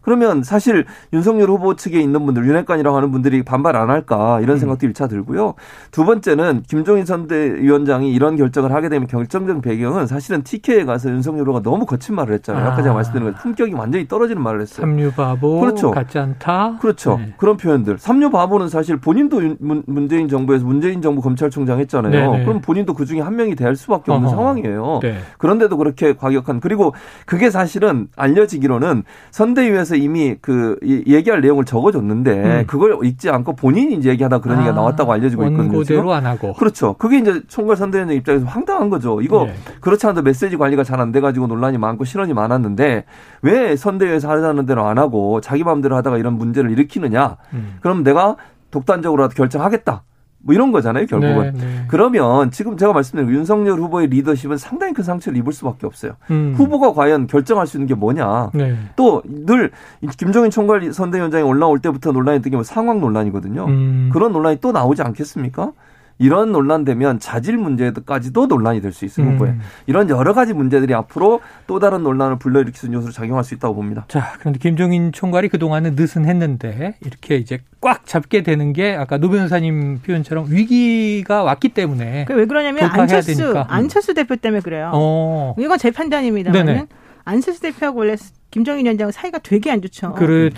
그러면 0.03 0.43
사실 0.43 0.85
윤석열 1.13 1.49
후보 1.49 1.75
측에 1.77 2.01
있는 2.01 2.25
분들, 2.27 2.45
윤핵관이라고 2.47 2.97
하는 2.97 3.11
분들이 3.11 3.43
반발 3.43 3.77
안 3.77 3.91
할까 3.91 4.41
이런 4.41 4.57
음. 4.57 4.59
생각도 4.59 4.87
일차 4.87 5.07
들고요. 5.09 5.55
두 5.91 6.05
번째는 6.05 6.63
김종인 6.69 7.05
선대위원장이 7.05 8.13
이런 8.13 8.37
결정을 8.37 8.73
하게 8.73 8.89
되면 8.89 9.07
결정적 9.09 9.63
배경은 9.63 10.07
사실은 10.07 10.43
TK에 10.43 10.85
가서 10.85 11.09
윤석열 11.11 11.43
후보가 11.43 11.63
너무 11.63 11.87
거친 11.87 12.15
말을 12.15 12.35
했잖아요. 12.35 12.65
아 12.67 12.71
까 12.75 12.83
제가 12.83 12.91
아. 12.91 12.95
말씀드린 12.95 13.33
것 13.33 13.41
품격이 13.43 13.73
완전히 13.75 14.09
떨어지는 14.09 14.43
말을 14.43 14.61
했어요. 14.63 14.87
삼류 14.87 15.13
바보, 15.13 15.61
그렇죠. 15.61 15.91
같지 15.91 16.19
않다. 16.19 16.79
그렇죠. 16.81 17.19
네. 17.19 17.35
그런 17.37 17.57
표현들. 17.57 17.99
삼류 17.99 18.31
바보는 18.31 18.69
사실 18.69 18.97
본인도 18.97 19.41
문재인 19.87 20.29
정부에서 20.29 20.65
문재인 20.65 21.03
정부 21.03 21.21
검찰총장 21.23 21.79
했잖아요. 21.81 22.13
네네. 22.13 22.39
네. 22.39 22.45
그럼 22.45 22.61
본인도 22.61 22.95
그 22.95 23.05
중에 23.05 23.21
한 23.21 23.37
명이 23.37 23.55
될 23.57 23.77
수밖에 23.77 24.11
없는 24.13 24.29
어허. 24.29 24.37
상황이에요. 24.37 25.01
네. 25.03 25.19
그런데도 25.39 25.77
그렇게 25.77 26.15
과격한 26.15 26.61
그리고 26.61 26.95
그게 27.27 27.51
사실은 27.51 28.09
알려지기로는 28.17 29.05
선대위에서 29.31 29.92
법에서 29.93 29.97
이미 29.97 30.37
그 30.41 30.79
얘기할 30.85 31.41
내용을 31.41 31.65
적어줬는데 31.65 32.61
음. 32.61 32.65
그걸 32.67 32.99
읽지 33.05 33.29
않고 33.31 33.55
본인이 33.55 33.95
이제 33.95 34.09
얘기하다 34.11 34.41
그런 34.41 34.59
얘기가 34.59 34.73
아, 34.73 34.77
나왔다고 34.77 35.13
알려지고 35.13 35.45
있거든요. 35.45 35.65
원고대로 35.65 36.13
안 36.13 36.27
하고. 36.27 36.55
그렇죠. 36.55 36.95
그게 36.95 37.19
이제 37.19 37.43
총괄 37.49 37.77
선대위원장 37.77 38.17
입장에서 38.17 38.47
황당한 38.47 38.89
거죠. 38.89 39.21
이거 39.21 39.45
네. 39.45 39.55
그렇지 39.81 40.07
않아도 40.07 40.23
메시지 40.23 40.57
관리가 40.57 40.85
잘 40.85 41.03
안 41.03 41.11
돼가지고 41.11 41.49
논란이 41.49 41.79
많고 41.79 42.05
실언이 42.05 42.33
많았는데 42.33 43.05
왜 43.41 43.77
선대위에서 43.77 44.31
하자는 44.31 44.67
대로 44.67 44.87
안 44.87 44.99
하고 44.99 45.41
자기 45.41 45.65
마음대로 45.65 45.97
하다가 45.97 46.17
이런 46.17 46.35
문제를 46.35 46.71
일으키느냐. 46.71 47.39
음. 47.55 47.79
그럼 47.81 48.05
내가 48.05 48.37
독단적으로라도 48.71 49.35
결정하겠다. 49.35 50.05
뭐 50.43 50.55
이런 50.55 50.73
거잖아요, 50.73 51.07
결국은. 51.07 51.53
네, 51.55 51.61
네. 51.61 51.85
그러면 51.89 52.51
지금 52.51 52.77
제가 52.77 52.93
말씀드린 52.93 53.31
윤석열 53.31 53.79
후보의 53.79 54.09
리더십은 54.09 54.57
상당히 54.59 54.93
큰 54.93 55.05
상처를 55.05 55.39
입을 55.39 55.53
수밖에 55.53 55.87
없어요. 55.87 56.13
음. 56.31 56.55
후보가 56.57 56.93
과연 56.93 57.27
결정할 57.27 57.67
수 57.67 57.77
있는 57.77 57.87
게 57.87 57.95
뭐냐. 57.95 58.51
네. 58.55 58.77
또늘 58.97 59.71
김종인 60.19 60.51
총괄 60.51 60.93
선대위원장이 60.93 61.45
올라올 61.45 61.79
때부터 61.79 62.13
논란이 62.13 62.39
있던 62.39 62.51
게 62.51 62.63
상황 62.65 63.01
논란이거든요. 63.01 63.67
음. 63.67 64.11
그런 64.13 64.33
논란이 64.33 64.59
또 64.61 64.73
나오지 64.73 65.03
않겠습니까? 65.03 65.73
이런 66.19 66.53
논란되면 66.53 67.19
자질 67.19 67.57
문제까지도 67.57 68.47
논란이 68.47 68.81
될 68.81 68.93
수 68.93 69.05
있어요, 69.05 69.27
후보에. 69.27 69.51
음. 69.51 69.61
이런 69.87 70.09
여러 70.11 70.35
가지 70.35 70.53
문제들이 70.53 70.95
앞으로 70.95 71.41
또 71.67 71.79
다른 71.79 72.03
논란을 72.03 72.39
불러일으킬 72.39 72.79
수 72.79 72.87
있는 72.87 72.99
요소로 72.99 73.13
작용할 73.13 73.43
수 73.45 73.55
있다고 73.55 73.75
봅니다. 73.75 74.05
자, 74.09 74.35
그런데 74.39 74.59
김종인 74.59 75.13
총괄이 75.13 75.49
그동안은 75.49 75.95
느슨했는데 75.97 76.97
이렇게 77.01 77.37
이제 77.37 77.59
꽉 77.81 78.07
잡게 78.07 78.43
되는 78.43 78.73
게 78.73 78.95
아까 78.95 79.17
노 79.19 79.31
변호사님 79.31 80.01
표현처럼 80.05 80.47
위기가 80.51 81.43
왔기 81.43 81.71
때문에 81.71 82.27
왜 82.29 82.47
그러냐면 82.47 82.85
안철수 82.91 83.35
되니까. 83.35 83.67
안철수 83.69 84.15
대표 84.15 84.37
때문에 84.37 84.61
그래요. 84.61 84.91
어. 84.95 85.55
이건 85.59 85.79
제 85.79 85.91
판단입니다만 85.91 86.87
안철수 87.25 87.61
대표하고 87.63 88.01
원래 88.01 88.17
김정인 88.51 88.85
위원장 88.87 89.11
사이가 89.11 89.39
되게 89.39 89.71
안 89.71 89.81
좋죠. 89.81 90.13
그렇 90.15 90.51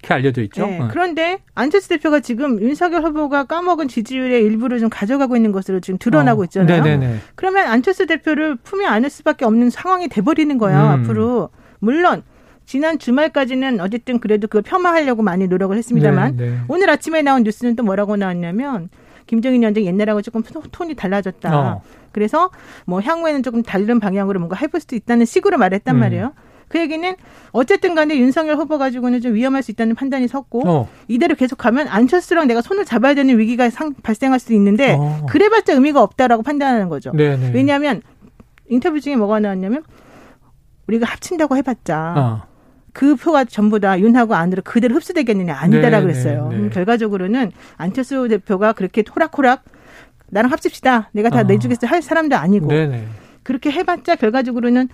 그렇게 0.00 0.14
알려져 0.14 0.42
있죠. 0.42 0.66
네. 0.66 0.78
네. 0.78 0.88
그런데 0.90 1.38
안철수 1.54 1.88
대표가 1.90 2.20
지금 2.20 2.60
윤석열 2.60 3.02
후보가 3.02 3.44
까먹은 3.44 3.88
지지율의 3.88 4.42
일부를 4.42 4.78
좀 4.80 4.88
가져가고 4.88 5.36
있는 5.36 5.52
것으로 5.52 5.80
지금 5.80 5.98
드러나고 5.98 6.42
어. 6.42 6.44
있잖아요. 6.44 6.82
네네네. 6.82 7.18
그러면 7.34 7.66
안철수 7.66 8.06
대표를 8.06 8.56
품에 8.56 8.86
안을 8.86 9.10
수밖에 9.10 9.44
없는 9.44 9.70
상황이 9.70 10.08
돼버리는 10.08 10.56
거야 10.58 10.94
음. 10.94 11.00
앞으로. 11.00 11.50
물론 11.78 12.22
지난 12.66 12.98
주말까지는 12.98 13.80
어쨌든 13.80 14.20
그래도 14.20 14.46
그걸 14.46 14.62
폄하하려고 14.62 15.22
많이 15.22 15.48
노력을 15.48 15.76
했습니다만 15.76 16.36
네, 16.36 16.50
네. 16.50 16.58
오늘 16.68 16.90
아침에 16.90 17.22
나온 17.22 17.42
뉴스는 17.42 17.74
또 17.74 17.82
뭐라고 17.82 18.16
나왔냐면 18.16 18.90
김정인 19.26 19.62
위원장 19.62 19.84
옛날하고 19.84 20.22
조금 20.22 20.42
톤이 20.42 20.94
달라졌다. 20.94 21.58
어. 21.58 21.82
그래서 22.12 22.50
뭐 22.86 23.00
향후에는 23.00 23.42
조금 23.42 23.62
다른 23.62 24.00
방향으로 24.00 24.38
뭔가 24.40 24.56
해볼 24.56 24.80
수도 24.80 24.96
있다는 24.96 25.24
식으로 25.24 25.58
말했단 25.58 25.96
음. 25.96 26.00
말이에요. 26.00 26.32
그 26.70 26.78
얘기는 26.78 27.16
어쨌든 27.50 27.96
간에 27.96 28.16
윤석열 28.16 28.54
후보 28.54 28.78
가지고는 28.78 29.20
좀 29.20 29.34
위험할 29.34 29.64
수 29.64 29.72
있다는 29.72 29.96
판단이 29.96 30.28
섰고 30.28 30.68
어. 30.68 30.88
이대로 31.08 31.34
계속 31.34 31.56
가면 31.56 31.88
안철수랑 31.88 32.46
내가 32.46 32.62
손을 32.62 32.84
잡아야 32.84 33.14
되는 33.14 33.36
위기가 33.38 33.68
상, 33.70 33.92
발생할 33.92 34.38
수 34.38 34.54
있는데 34.54 34.94
어. 34.96 35.26
그래봤자 35.28 35.72
의미가 35.74 36.00
없다라고 36.00 36.44
판단하는 36.44 36.88
거죠. 36.88 37.10
네네. 37.10 37.50
왜냐하면 37.54 38.02
인터뷰 38.68 39.00
중에 39.00 39.16
뭐가 39.16 39.40
나왔냐면 39.40 39.82
우리가 40.86 41.06
합친다고 41.06 41.56
해봤자 41.56 42.14
어. 42.16 42.42
그 42.92 43.16
표가 43.16 43.46
전부 43.46 43.80
다 43.80 43.98
윤하고 43.98 44.36
안으로 44.36 44.62
그대로 44.64 44.94
흡수되겠느냐 44.94 45.52
아니다라 45.52 45.98
고 45.98 46.06
그랬어요. 46.06 46.50
음, 46.52 46.70
결과적으로는 46.72 47.50
안철수 47.78 48.28
대표가 48.28 48.74
그렇게 48.74 49.02
호락호락 49.12 49.64
나랑 50.28 50.52
합칩시다. 50.52 51.10
내가 51.10 51.30
다 51.30 51.40
어. 51.40 51.42
내주겠어 51.42 51.88
할 51.88 52.00
사람도 52.00 52.36
아니고 52.36 52.68
네네. 52.68 53.06
그렇게 53.42 53.72
해봤자 53.72 54.14
결과적으로는 54.14 54.88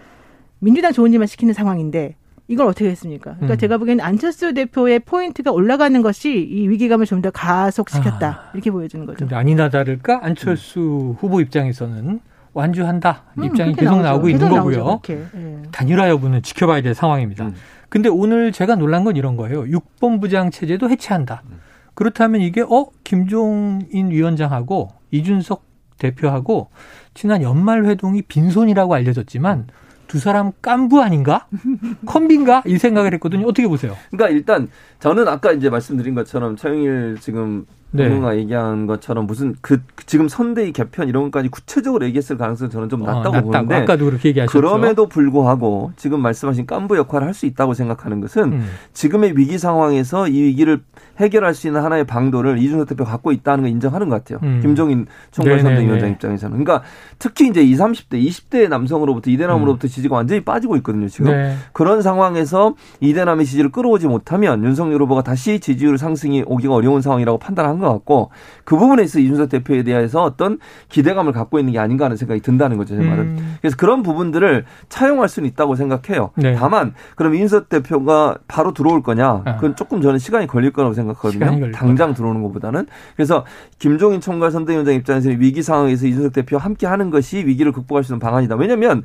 민주당 0.59 0.93
좋은 0.93 1.13
일만 1.13 1.27
시키는 1.27 1.55
상황인데 1.55 2.17
이걸 2.49 2.67
어떻게 2.69 2.89
했습니까? 2.91 3.33
그러니까 3.35 3.55
음. 3.55 3.59
제가 3.59 3.79
보기에는 3.79 4.05
안철수 4.05 4.55
대표의 4.55 5.01
포인트가 5.01 5.51
올라가는 5.51 6.01
것이 6.03 6.31
이 6.49 6.69
위기감을 6.69 7.05
좀 7.07 7.21
더 7.23 7.31
가속시켰다 7.31 8.29
아. 8.29 8.51
이렇게 8.55 8.71
보여주는 8.71 9.05
거죠. 9.05 9.27
아니나 9.33 9.69
다를까 9.69 10.21
안철수 10.23 10.81
음. 10.81 11.17
후보 11.19 11.41
입장에서는 11.41 12.21
완주한다 12.53 13.25
음, 13.39 13.45
입장이 13.45 13.75
계속 13.75 13.97
나오죠. 13.97 14.03
나오고 14.03 14.29
있는 14.29 14.49
거고요. 14.49 15.01
네. 15.05 15.63
단일화 15.73 16.09
여부는 16.09 16.43
지켜봐야 16.43 16.83
될 16.83 16.95
상황입니다. 16.95 17.47
음. 17.47 17.55
근데 17.89 18.09
오늘 18.09 18.53
제가 18.53 18.77
놀란 18.77 19.05
건 19.05 19.17
이런 19.17 19.37
거예요. 19.37 19.65
6본부장 19.65 20.53
체제도 20.53 20.89
해체한다. 20.89 21.43
음. 21.51 21.59
그렇다면 21.95 22.41
이게 22.43 22.63
어 22.63 22.87
김종인 23.05 24.11
위원장하고 24.11 24.91
이준석 25.11 25.65
대표하고 25.99 26.69
지난 27.15 27.43
연말 27.43 27.87
회동이 27.87 28.23
빈손이라고 28.23 28.95
알려졌지만 28.95 29.59
음. 29.59 29.67
두 30.07 30.19
사람 30.19 30.53
깐부 30.63 31.01
아닌가? 31.01 31.47
컴비인가? 32.07 32.63
이 32.67 32.79
생각을 32.79 33.13
했거든요. 33.15 33.47
어떻게 33.47 33.67
보세요? 33.69 33.97
그러니까 34.11 34.29
일단 34.35 34.69
저는 35.01 35.29
아까 35.29 35.53
이제 35.53 35.71
말씀드린 35.71 36.15
것처럼 36.15 36.57
차영일 36.57 37.19
지금 37.21 37.67
네. 37.93 38.09
누가 38.09 38.37
얘기한 38.37 38.87
것처럼 38.87 39.27
무슨 39.27 39.55
그 39.61 39.81
지금 40.05 40.29
선대위 40.29 40.73
개편 40.73 41.09
이런 41.09 41.25
것까지 41.25 41.49
구체적으로 41.49 42.05
얘기했을 42.07 42.37
가능성이 42.37 42.71
저는 42.71 42.89
좀 42.89 43.03
어, 43.03 43.07
낮다고, 43.07 43.29
어, 43.29 43.31
낮다고. 43.33 43.47
보는데 43.53 43.75
아까도 43.77 44.05
그렇게 44.07 44.31
얘기하셨죠. 44.31 44.59
그럼에도 44.59 45.09
불구하고 45.09 45.93
지금 45.97 46.21
말씀하신 46.21 46.67
깐부 46.67 46.97
역할을 46.97 47.27
할 47.27 47.37
수 47.37 47.45
있다고 47.45 47.75
생각하는 47.75 48.21
것은 48.23 48.45
음. 48.45 48.67
지금의 48.95 49.37
위기 49.37 49.59
상황에서 49.59 50.27
이 50.27 50.41
위기를 50.41 50.81
해결할 51.19 51.55
수 51.55 51.67
있는 51.67 51.83
하나의 51.83 52.05
방도를 52.05 52.59
이준석 52.59 52.89
대표 52.89 53.05
갖고 53.05 53.31
있다는 53.31 53.65
걸 53.65 53.71
인정하는 53.71 54.09
것 54.09 54.17
같아요. 54.17 54.41
음. 54.43 54.61
김종인 54.63 55.07
총괄 55.31 55.61
선대위원장 55.61 56.11
입장에서는. 56.11 56.65
그러니까 56.65 56.87
특히 57.19 57.49
이제 57.49 57.63
20, 57.63 57.79
30대, 57.79 58.27
20대 58.27 58.69
남성으로부터 58.69 59.31
이대남으로부터 59.31 59.87
음. 59.87 59.89
지지가 59.89 60.17
완전히 60.17 60.41
빠지고 60.43 60.77
있거든요. 60.77 61.09
지금 61.09 61.31
네. 61.31 61.57
그런 61.73 62.03
상황에서 62.03 62.75
이대남의 63.01 63.47
지지를 63.47 63.71
끌어오지 63.71 64.07
못하면 64.09 64.65
윤석열 64.65 65.03
후보가 65.03 65.23
다시 65.23 65.61
지지율 65.61 65.99
상승이 65.99 66.45
오기가 66.47 66.75
어려운 66.75 67.03
상황이라고 67.03 67.39
판단한 67.39 67.76
것 67.79 67.93
같고 67.93 68.31
그 68.65 68.77
부분에 68.77 69.05
있어 69.05 69.21
이준석 69.21 69.49
대표에 69.49 69.85
대해서 69.85 70.23
어떤 70.25 70.59
기대감을 70.89 71.33
갖고 71.33 71.61
있는 71.61 71.73
게 71.73 71.79
아닌가 71.79 72.07
하는 72.07 72.17
생각이 72.17 72.41
든다는 72.41 72.77
거죠. 72.77 72.97
제 72.97 73.03
말은. 73.03 73.25
음. 73.25 73.57
그래서 73.61 73.77
그런 73.77 74.03
부분들을 74.03 74.65
차용할 74.89 75.29
수는 75.29 75.49
있다고 75.51 75.77
생각해요. 75.77 76.31
네. 76.35 76.55
다만 76.55 76.95
그럼 77.15 77.35
이준석 77.35 77.69
대표가 77.69 78.39
바로 78.49 78.75
들어올 78.75 79.03
거냐? 79.03 79.43
아. 79.45 79.55
그건 79.57 79.77
조금 79.77 80.01
저는 80.01 80.19
시간이 80.19 80.49
걸릴 80.49 80.73
거라고. 80.73 80.97
생각하거든요. 80.97 81.71
당장 81.73 82.15
들어오는 82.15 82.43
것보다는. 82.43 82.87
그래서 83.15 83.45
김종인 83.79 84.21
총괄 84.21 84.51
선대위원장 84.51 84.95
입장에서는 84.95 85.41
위기 85.41 85.63
상황에서 85.63 86.07
이준석 86.07 86.33
대표와 86.33 86.63
함께 86.63 86.87
하는 86.87 87.11
것이 87.11 87.39
위기를 87.39 87.73
극복할 87.73 88.05
수 88.05 88.13
있는 88.13 88.21
방안이다. 88.21 88.57
왜냐하면 88.57 89.05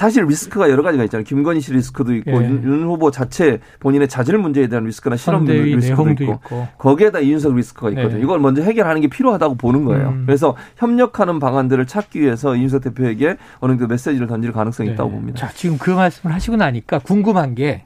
사실 0.00 0.24
리스크가 0.24 0.70
여러 0.70 0.82
가지가 0.82 1.04
있잖아요. 1.04 1.26
김건희 1.26 1.60
씨 1.60 1.74
리스크도 1.74 2.14
있고 2.14 2.30
예. 2.30 2.48
윤, 2.48 2.64
윤, 2.64 2.84
후보 2.84 3.10
자체 3.10 3.60
본인의 3.80 4.08
자질 4.08 4.38
문제에 4.38 4.66
대한 4.66 4.86
리스크나 4.86 5.14
실험 5.14 5.44
리스크도 5.44 6.10
있고, 6.12 6.40
있고, 6.42 6.68
거기에다 6.78 7.20
이준석 7.20 7.54
리스크가 7.54 7.90
있거든요. 7.90 8.18
예. 8.18 8.22
이걸 8.22 8.40
먼저 8.40 8.62
해결하는 8.62 9.02
게 9.02 9.08
필요하다고 9.08 9.56
보는 9.56 9.84
거예요. 9.84 10.08
음. 10.08 10.22
그래서 10.24 10.56
협력하는 10.76 11.38
방안들을 11.38 11.86
찾기 11.86 12.18
위해서 12.18 12.56
이준석 12.56 12.82
대표에게 12.82 13.36
어느 13.58 13.72
정도 13.72 13.88
메시지를 13.88 14.26
던질 14.26 14.52
가능성이 14.52 14.88
네. 14.88 14.94
있다고 14.94 15.10
봅니다. 15.10 15.38
자, 15.38 15.52
지금 15.54 15.76
그 15.76 15.90
말씀을 15.90 16.34
하시고 16.34 16.56
나니까 16.56 17.00
궁금한 17.00 17.54
게 17.54 17.84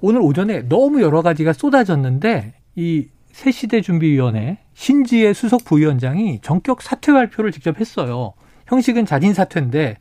오늘 0.00 0.20
오전에 0.20 0.68
너무 0.68 1.00
여러 1.00 1.22
가지가 1.22 1.52
쏟아졌는데 1.52 2.54
이 2.74 3.06
새시대 3.30 3.82
준비위원회 3.82 4.58
신지혜 4.74 5.32
수석 5.32 5.64
부위원장이 5.64 6.40
전격 6.42 6.82
사퇴 6.82 7.12
발표를 7.12 7.52
직접 7.52 7.78
했어요. 7.78 8.32
형식은 8.66 9.06
자진 9.06 9.32
사퇴인데 9.32 9.98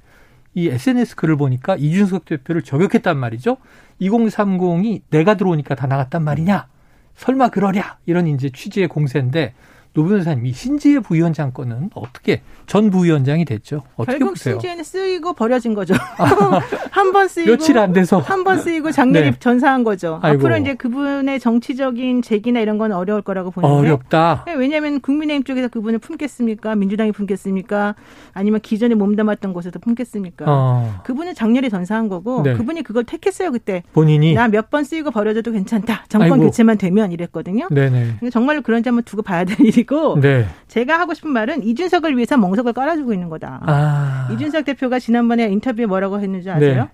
이 0.53 0.67
SNS 0.67 1.15
글을 1.15 1.37
보니까 1.37 1.75
이준석 1.75 2.25
대표를 2.25 2.61
저격했단 2.61 3.17
말이죠. 3.17 3.57
2030이 4.01 5.03
내가 5.09 5.35
들어오니까 5.35 5.75
다 5.75 5.87
나갔단 5.87 6.23
말이냐? 6.23 6.67
설마 7.15 7.49
그러랴? 7.49 7.97
이런 8.05 8.27
이제 8.27 8.49
취지의 8.49 8.87
공세인데 8.87 9.53
노 9.93 10.05
변호사님, 10.05 10.45
이 10.45 10.53
신지혜 10.53 10.99
부위원장 10.99 11.51
건은 11.51 11.89
어떻게 11.95 12.41
전 12.65 12.89
부위원장이 12.89 13.43
됐죠? 13.43 13.83
어떻게 13.97 14.17
결국 14.19 14.33
보세요? 14.35 14.53
신지혜는 14.53 14.83
쓰이고 14.85 15.33
버려진 15.33 15.73
거죠. 15.73 15.93
한번 16.91 17.27
쓰이고 17.27 17.51
며칠 17.51 17.77
안 17.77 17.91
돼서 17.93 18.19
한 18.19 18.43
번 18.43 18.59
쓰이고 18.59 18.91
작년에 18.91 19.31
네. 19.31 19.37
전사한 19.39 19.83
거죠. 19.83 20.19
아이고. 20.21 20.39
앞으로 20.39 20.57
이제 20.57 20.73
그분의 20.75 21.39
정치적인 21.39 22.21
재기나 22.21 22.59
이런 22.61 22.77
건 22.77 22.91
어려울 22.91 23.21
거라고 23.21 23.51
보는데 23.51 23.73
어렵다. 23.75 24.43
네, 24.47 24.53
왜냐하면 24.53 24.99
국민의힘 25.01 25.43
쪽에서 25.43 25.67
그분을 25.67 25.99
품겠습니까? 25.99 26.75
민주당이 26.75 27.11
품겠습니까? 27.11 27.95
아니면 28.33 28.61
기존에 28.61 28.95
몸담았던 28.95 29.53
곳에서 29.53 29.77
품겠습니까? 29.79 30.45
어. 30.47 31.01
그분은 31.03 31.35
작년에 31.35 31.69
전사한 31.69 32.07
거고 32.07 32.41
네. 32.43 32.53
그분이 32.53 32.83
그걸 32.83 33.03
택했어요 33.03 33.51
그때. 33.51 33.83
본인이 33.93 34.33
나 34.33 34.47
몇 34.47 34.69
번 34.71 34.83
쓰이고 34.85 35.11
버려져도 35.11 35.51
괜찮다. 35.51 36.05
정권 36.07 36.31
아이고. 36.33 36.45
교체만 36.45 36.77
되면 36.77 37.11
이랬거든요. 37.11 37.67
네네. 37.69 38.19
정말로 38.31 38.61
그런지 38.61 38.87
한번 38.89 39.03
두고 39.03 39.21
봐야 39.21 39.43
될 39.43 39.59
일이. 39.59 39.80
것이고 39.85 40.19
네. 40.21 40.45
제가 40.67 40.99
하고 40.99 41.13
싶은 41.13 41.31
말은 41.31 41.63
이준석을 41.63 42.15
위해서 42.15 42.37
멍석을 42.37 42.73
깔아주고 42.73 43.13
있는 43.13 43.29
거다. 43.29 43.61
아. 43.65 44.29
이준석 44.33 44.65
대표가 44.65 44.99
지난번에 44.99 45.45
인터뷰에 45.49 45.85
뭐라고 45.85 46.19
했는지 46.19 46.49
아세요? 46.49 46.83
네. 46.83 46.89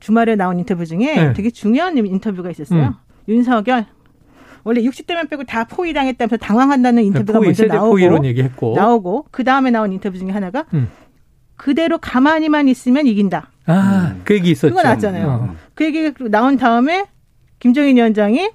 주말에 0.00 0.36
나온 0.36 0.58
인터뷰 0.58 0.86
중에 0.86 1.14
네. 1.14 1.32
되게 1.32 1.50
중요한 1.50 1.96
인터뷰가 1.96 2.50
있었어요. 2.50 2.82
음. 2.82 2.92
윤석열 3.28 3.86
원래 4.64 4.82
60대만 4.82 5.28
빼고 5.30 5.44
다 5.44 5.64
포위당했다면서 5.64 6.36
당황한다는 6.38 7.04
인터뷰가 7.04 7.38
포위, 7.38 7.48
먼저 7.48 7.66
나오고. 7.66 8.74
나오고 8.76 9.26
그 9.30 9.44
다음에 9.44 9.70
나온 9.70 9.92
인터뷰 9.92 10.18
중에 10.18 10.30
하나가 10.30 10.64
음. 10.74 10.88
그대로 11.56 11.98
가만히만 11.98 12.68
있으면 12.68 13.06
이긴다. 13.06 13.50
아, 13.66 14.12
음. 14.14 14.22
그 14.24 14.34
얘기 14.34 14.50
있었죠. 14.50 14.74
그거 14.74 14.82
나왔잖아요. 14.82 15.26
어. 15.26 15.56
그 15.74 15.84
얘기 15.84 16.12
나온 16.30 16.56
다음에 16.56 17.06
김정인 17.58 17.96
위원장이 17.96 18.50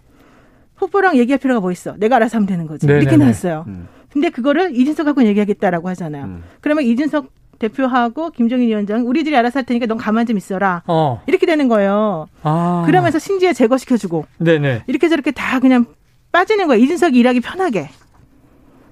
후보랑 0.75 1.17
얘기할 1.17 1.39
필요가 1.39 1.59
뭐 1.59 1.71
있어. 1.71 1.95
내가 1.97 2.17
알아서 2.17 2.37
하면 2.37 2.47
되는 2.47 2.67
거지. 2.67 2.85
네네네. 2.87 3.03
이렇게 3.03 3.17
나왔어요. 3.17 3.65
음. 3.67 3.87
근데 4.11 4.29
그거를 4.29 4.75
이준석하고 4.75 5.23
얘기하겠다라고 5.25 5.89
하잖아요. 5.89 6.25
음. 6.25 6.43
그러면 6.61 6.83
이준석 6.83 7.31
대표하고 7.59 8.31
김정인 8.31 8.67
위원장 8.67 9.07
우리들이 9.07 9.35
알아서 9.35 9.59
할 9.59 9.65
테니까 9.65 9.85
넌 9.85 9.97
가만 9.97 10.25
좀 10.25 10.37
있어라. 10.37 10.83
어. 10.87 11.21
이렇게 11.27 11.45
되는 11.45 11.67
거예요. 11.67 12.27
아. 12.43 12.83
그러면서 12.85 13.19
신지에 13.19 13.53
제거시켜주고. 13.53 14.25
네네. 14.39 14.83
이렇게 14.87 15.09
저렇게 15.09 15.31
다 15.31 15.59
그냥 15.59 15.85
빠지는 16.31 16.67
거예요. 16.67 16.83
이준석이 16.83 17.17
일하기 17.17 17.39
편하게. 17.39 17.89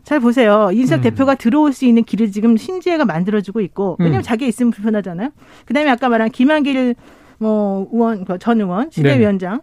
잘 0.04 0.20
보세요. 0.20 0.70
이준석 0.72 1.00
음. 1.00 1.02
대표가 1.04 1.36
들어올 1.36 1.74
수 1.74 1.86
있는 1.86 2.04
길을 2.04 2.32
지금 2.32 2.58
신지혜가 2.58 3.06
만들어주고 3.06 3.62
있고 3.62 3.98
왜냐면 4.00 4.22
음. 4.22 4.24
자기 4.24 4.48
있으면 4.48 4.72
불편하잖아요. 4.72 5.30
그 5.66 5.74
다음에 5.74 5.90
아까 5.90 6.10
말한 6.10 6.30
김한길 6.32 6.96
뭐 7.38 7.88
의원 7.92 8.26
그전 8.26 8.62
의원 8.62 8.90
시대위원장 8.92 9.62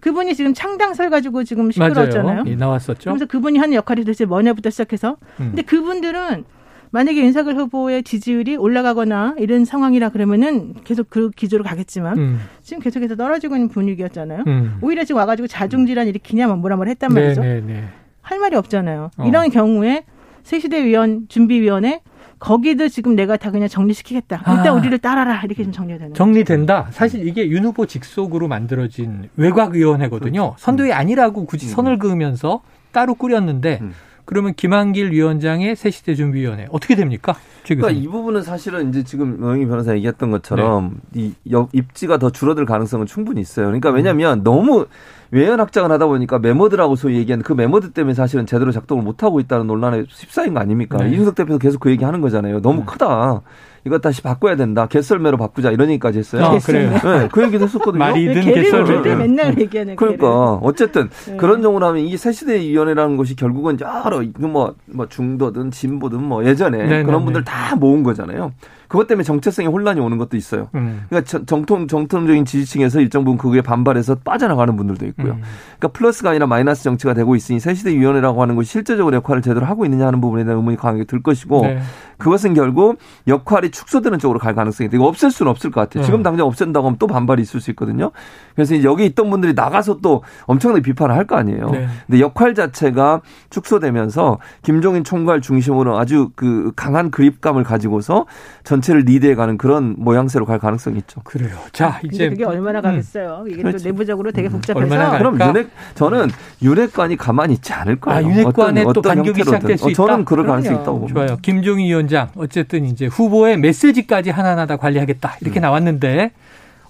그분이 0.00 0.34
지금 0.34 0.54
창당설 0.54 1.10
가지고 1.10 1.44
지금 1.44 1.70
시끄러웠잖아요. 1.70 2.44
예, 2.46 2.56
나왔었죠. 2.56 3.10
그래서 3.10 3.26
그분이 3.26 3.58
하는 3.58 3.74
역할이 3.74 4.02
도대체 4.02 4.24
뭐냐부터 4.24 4.70
시작해서. 4.70 5.16
음. 5.40 5.48
근데 5.50 5.62
그분들은 5.62 6.44
만약에 6.92 7.20
윤석열 7.20 7.54
후보의 7.56 8.02
지지율이 8.02 8.56
올라가거나 8.56 9.36
이런 9.38 9.64
상황이라 9.64 10.08
그러면은 10.08 10.74
계속 10.82 11.08
그 11.08 11.30
기조로 11.30 11.62
가겠지만 11.62 12.18
음. 12.18 12.40
지금 12.62 12.82
계속해서 12.82 13.14
떨어지고 13.14 13.54
있는 13.54 13.68
분위기였잖아요. 13.68 14.44
음. 14.46 14.78
오히려 14.82 15.04
지금 15.04 15.20
와가지고 15.20 15.46
자중질환 15.46 16.08
일으키냐 16.08 16.48
뭐 16.48 16.56
뭐라 16.56 16.76
뭐라 16.76 16.88
했단 16.90 17.12
말이죠. 17.12 17.42
네, 17.42 17.60
네, 17.60 17.74
네. 17.74 17.84
할 18.22 18.38
말이 18.38 18.56
없잖아요. 18.56 19.10
어. 19.16 19.26
이런 19.26 19.50
경우에 19.50 20.04
새시대 20.42 20.84
위원 20.84 21.26
준비위원회 21.28 22.00
거기도 22.40 22.88
지금 22.88 23.14
내가 23.14 23.36
다 23.36 23.50
그냥 23.50 23.68
정리시키겠다. 23.68 24.38
일단 24.38 24.66
아. 24.68 24.72
우리를 24.72 24.98
따라라. 24.98 25.40
이렇게 25.44 25.62
좀 25.62 25.72
정리가 25.72 25.98
되는 25.98 26.14
정리된다. 26.14 26.84
거죠. 26.84 26.92
사실 26.96 27.28
이게 27.28 27.46
윤 27.48 27.64
후보 27.64 27.86
직속으로 27.86 28.48
만들어진 28.48 29.28
외곽위원회거든요. 29.36 30.40
그렇죠. 30.40 30.56
선도위 30.58 30.92
아니라고 30.92 31.44
굳이 31.44 31.66
음. 31.66 31.70
선을 31.70 31.98
그으면서 31.98 32.62
따로 32.92 33.14
꾸렸는데 33.14 33.78
음. 33.82 33.92
그러면 34.30 34.54
김한길 34.54 35.10
위원장의 35.10 35.74
새시대 35.74 36.14
준비위원회 36.14 36.68
어떻게 36.70 36.94
됩니까? 36.94 37.34
그러니까 37.64 37.90
이 37.90 38.06
부분은 38.06 38.42
사실은 38.42 38.88
이제 38.88 39.02
지금 39.02 39.40
노영희 39.40 39.66
변호사 39.66 39.92
얘기했던 39.96 40.30
것처럼 40.30 41.00
네. 41.10 41.32
이 41.44 41.66
입지가 41.72 42.18
더 42.18 42.30
줄어들 42.30 42.64
가능성은 42.64 43.06
충분히 43.06 43.40
있어요. 43.40 43.66
그러니까 43.66 43.90
왜냐하면 43.90 44.38
음. 44.38 44.44
너무 44.44 44.86
외연 45.32 45.58
확장을 45.58 45.90
하다 45.90 46.06
보니까 46.06 46.38
매머드라고 46.38 46.94
소위 46.94 47.16
얘기하는 47.16 47.42
그 47.42 47.54
매머드 47.54 47.90
때문에 47.90 48.14
사실은 48.14 48.46
제대로 48.46 48.70
작동을 48.70 49.02
못 49.02 49.24
하고 49.24 49.40
있다는 49.40 49.66
논란에 49.66 50.04
휩싸인 50.08 50.54
거 50.54 50.60
아닙니까? 50.60 50.98
네. 50.98 51.10
이준석 51.10 51.34
대표도 51.34 51.58
계속 51.58 51.80
그 51.80 51.90
얘기 51.90 52.04
하는 52.04 52.20
거잖아요. 52.20 52.60
너무 52.60 52.80
네. 52.80 52.86
크다. 52.86 53.42
이거 53.86 53.98
다시 53.98 54.22
바꿔야 54.22 54.56
된다. 54.56 54.86
개썰매로 54.86 55.36
바꾸자 55.36 55.70
이런 55.70 55.88
얘기까지 55.90 56.18
했어요. 56.18 56.44
아, 56.44 56.58
그래요. 56.58 56.90
네, 56.90 57.28
그 57.32 57.42
얘기도 57.42 57.64
했었거든요. 57.64 57.98
말이든 57.98 58.40
개썰매. 58.42 59.02
네. 59.02 59.16
맨날 59.16 59.58
얘기하는 59.58 59.96
그러니까 59.96 60.54
어쨌든 60.62 61.08
네. 61.26 61.36
그런 61.36 61.62
정도로 61.62 61.86
하면 61.86 62.04
이게 62.04 62.16
새시대 62.16 62.60
위원회라는 62.60 63.16
것이 63.16 63.36
결국은 63.36 63.78
여러 63.80 64.22
뭐, 64.38 64.74
뭐 64.86 65.08
중도든 65.08 65.70
진보든 65.70 66.22
뭐 66.22 66.44
예전에 66.44 66.78
네네네. 66.78 66.96
네, 66.98 67.02
그런 67.04 67.24
분들 67.24 67.44
다 67.44 67.74
모은 67.76 68.02
거잖아요. 68.02 68.52
그것 68.90 69.06
때문에 69.06 69.22
정체성에 69.22 69.68
혼란이 69.68 70.00
오는 70.00 70.18
것도 70.18 70.36
있어요. 70.36 70.68
음. 70.74 71.04
그러니까 71.08 71.44
정통 71.46 71.86
정통적인 71.86 72.44
지지층에서 72.44 73.00
일정 73.00 73.22
부분 73.24 73.38
그에 73.38 73.60
반발해서 73.62 74.16
빠져나가는 74.16 74.74
분들도 74.76 75.06
있고요. 75.06 75.34
음. 75.34 75.42
그러니까 75.78 75.96
플러스가 75.96 76.30
아니라 76.30 76.48
마이너스 76.48 76.82
정치가 76.82 77.14
되고 77.14 77.36
있으니 77.36 77.60
새시대 77.60 77.94
위원회라고 77.94 78.42
하는 78.42 78.56
것이 78.56 78.68
실제적으로 78.68 79.14
역할을 79.14 79.42
제대로 79.42 79.64
하고 79.64 79.84
있느냐 79.84 80.08
하는 80.08 80.20
부분에 80.20 80.42
대한 80.42 80.56
의문이 80.58 80.76
강하게 80.76 81.04
들 81.04 81.22
것이고 81.22 81.62
네. 81.62 81.78
그것은 82.18 82.52
결국 82.54 82.98
역할이 83.28 83.70
축소되는 83.70 84.18
쪽으로 84.18 84.40
갈 84.40 84.56
가능성이. 84.56 84.90
이거 84.92 85.06
없앨 85.06 85.30
수는 85.30 85.48
없을 85.48 85.70
것 85.70 85.82
같아요. 85.82 86.02
네. 86.02 86.06
지금 86.06 86.24
당장 86.24 86.48
없앤다고 86.48 86.84
하면 86.88 86.98
또 86.98 87.06
반발이 87.06 87.40
있을 87.42 87.60
수 87.60 87.70
있거든요. 87.70 88.10
그래서 88.56 88.82
여기 88.82 89.06
있던 89.06 89.30
분들이 89.30 89.54
나가서 89.54 89.98
또 90.02 90.24
엄청나게 90.46 90.82
비판을 90.82 91.14
할 91.14 91.26
거 91.30 91.36
아니에요. 91.36 91.70
네. 91.70 91.86
근데 92.08 92.18
역할 92.20 92.54
자체가 92.54 93.20
축소되면서 93.50 94.38
김종인 94.62 95.04
총괄 95.04 95.40
중심으로 95.40 95.96
아주 95.96 96.30
그 96.34 96.72
강한 96.74 97.12
그립감을 97.12 97.62
가지고서 97.62 98.26
전 98.64 98.79
체를 98.80 99.02
리드해가는 99.02 99.58
그런 99.58 99.94
모양새로 99.98 100.44
갈 100.44 100.58
가능성이 100.58 100.98
있죠. 100.98 101.20
그래요. 101.24 101.56
자 101.72 102.00
이제 102.04 102.28
그게 102.28 102.44
얼마나 102.44 102.80
가겠어요. 102.80 103.44
음. 103.46 103.50
이게 103.50 103.62
그렇죠. 103.62 103.78
또 103.78 103.84
내부적으로 103.84 104.32
되게 104.32 104.48
음. 104.48 104.52
복잡해서. 104.52 105.18
그럼 105.18 105.38
윤핵 105.40 105.68
저는 105.94 106.28
윤핵관이 106.62 107.16
가만히 107.16 107.54
있지 107.54 107.72
않을 107.72 108.00
거예요. 108.00 108.18
아, 108.18 108.22
윤핵관에 108.22 108.82
어떤, 108.82 108.92
또 108.92 109.00
어떤 109.00 109.14
간격이 109.16 109.44
시작될 109.44 109.78
수 109.78 109.86
어, 109.86 109.90
있다. 109.90 109.96
저는 109.96 110.24
그럴 110.24 110.46
가능성이 110.46 110.76
있다고 110.76 111.00
봅니다. 111.00 111.26
좋아요. 111.26 111.38
김종인 111.42 111.86
위원장 111.86 112.28
어쨌든 112.36 112.84
이제 112.84 113.06
후보의 113.06 113.58
메시지까지 113.58 114.30
하나하나 114.30 114.66
다 114.66 114.76
관리하겠다 114.76 115.36
이렇게 115.40 115.60
음. 115.60 115.62
나왔는데 115.62 116.32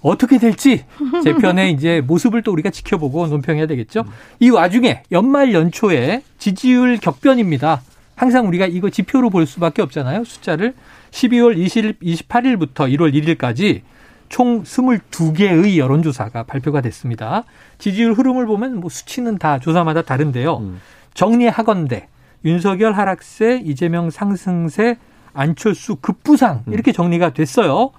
어떻게 0.02 0.38
될지 0.38 0.84
제 1.22 1.34
편의 1.34 1.72
이제 1.74 2.00
모습을 2.00 2.42
또 2.42 2.52
우리가 2.52 2.70
지켜보고 2.70 3.26
논평해야 3.26 3.66
되겠죠. 3.66 4.00
음. 4.00 4.12
이 4.38 4.50
와중에 4.50 5.02
연말 5.12 5.52
연초에 5.52 6.22
지지율 6.38 6.98
격변입니다. 6.98 7.82
항상 8.20 8.46
우리가 8.48 8.66
이거 8.66 8.90
지표로 8.90 9.30
볼 9.30 9.46
수밖에 9.46 9.80
없잖아요. 9.80 10.24
숫자를 10.24 10.74
12월 11.10 11.56
20일, 11.56 11.96
28일부터 12.02 12.94
1월 12.94 13.14
1일까지 13.14 13.80
총 14.28 14.62
22개의 14.62 15.78
여론조사가 15.78 16.42
발표가 16.42 16.82
됐습니다. 16.82 17.44
지지율 17.78 18.12
흐름을 18.12 18.44
보면 18.44 18.78
뭐 18.78 18.90
수치는 18.90 19.38
다 19.38 19.58
조사마다 19.58 20.02
다른데요. 20.02 20.58
음. 20.58 20.80
정리하건대 21.14 22.08
윤석열 22.44 22.92
하락세, 22.92 23.62
이재명 23.64 24.10
상승세, 24.10 24.98
안철수 25.32 25.96
급부상 25.96 26.64
음. 26.68 26.74
이렇게 26.74 26.92
정리가 26.92 27.30
됐어요. 27.30 27.90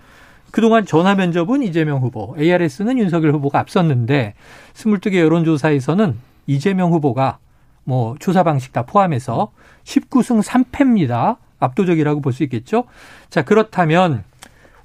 그동안 0.51 0.85
전화 0.85 1.15
면접은 1.15 1.63
이재명 1.63 1.97
후보, 1.97 2.35
ARS는 2.37 2.99
윤석열 2.99 3.33
후보가 3.33 3.57
앞섰는데 3.57 4.35
22개 4.75 5.15
여론조사에서는 5.15 6.15
이재명 6.45 6.91
후보가 6.91 7.39
뭐 7.83 8.15
조사 8.19 8.43
방식 8.43 8.73
다 8.73 8.83
포함해서 8.83 9.51
19승 9.83 10.43
3패입니다. 10.43 11.37
압도적이라고 11.59 12.21
볼 12.21 12.33
수 12.33 12.43
있겠죠. 12.43 12.85
자, 13.29 13.43
그렇다면 13.43 14.23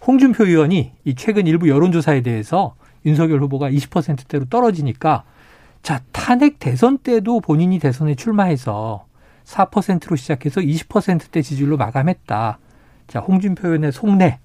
홍준표 0.06 0.44
의원이 0.44 0.92
이 1.04 1.14
최근 1.14 1.46
일부 1.46 1.68
여론조사에 1.68 2.20
대해서 2.22 2.74
윤석열 3.04 3.40
후보가 3.42 3.70
20%대로 3.70 4.44
떨어지니까 4.46 5.24
자, 5.82 6.00
탄핵 6.12 6.58
대선 6.58 6.98
때도 6.98 7.40
본인이 7.40 7.78
대선에 7.78 8.14
출마해서 8.14 9.06
4%로 9.44 10.16
시작해서 10.16 10.60
20%대 10.60 11.40
지지율로 11.40 11.76
마감했다. 11.76 12.58
자, 13.06 13.20
홍준표 13.20 13.68
의원의 13.68 13.92
속내 13.92 14.40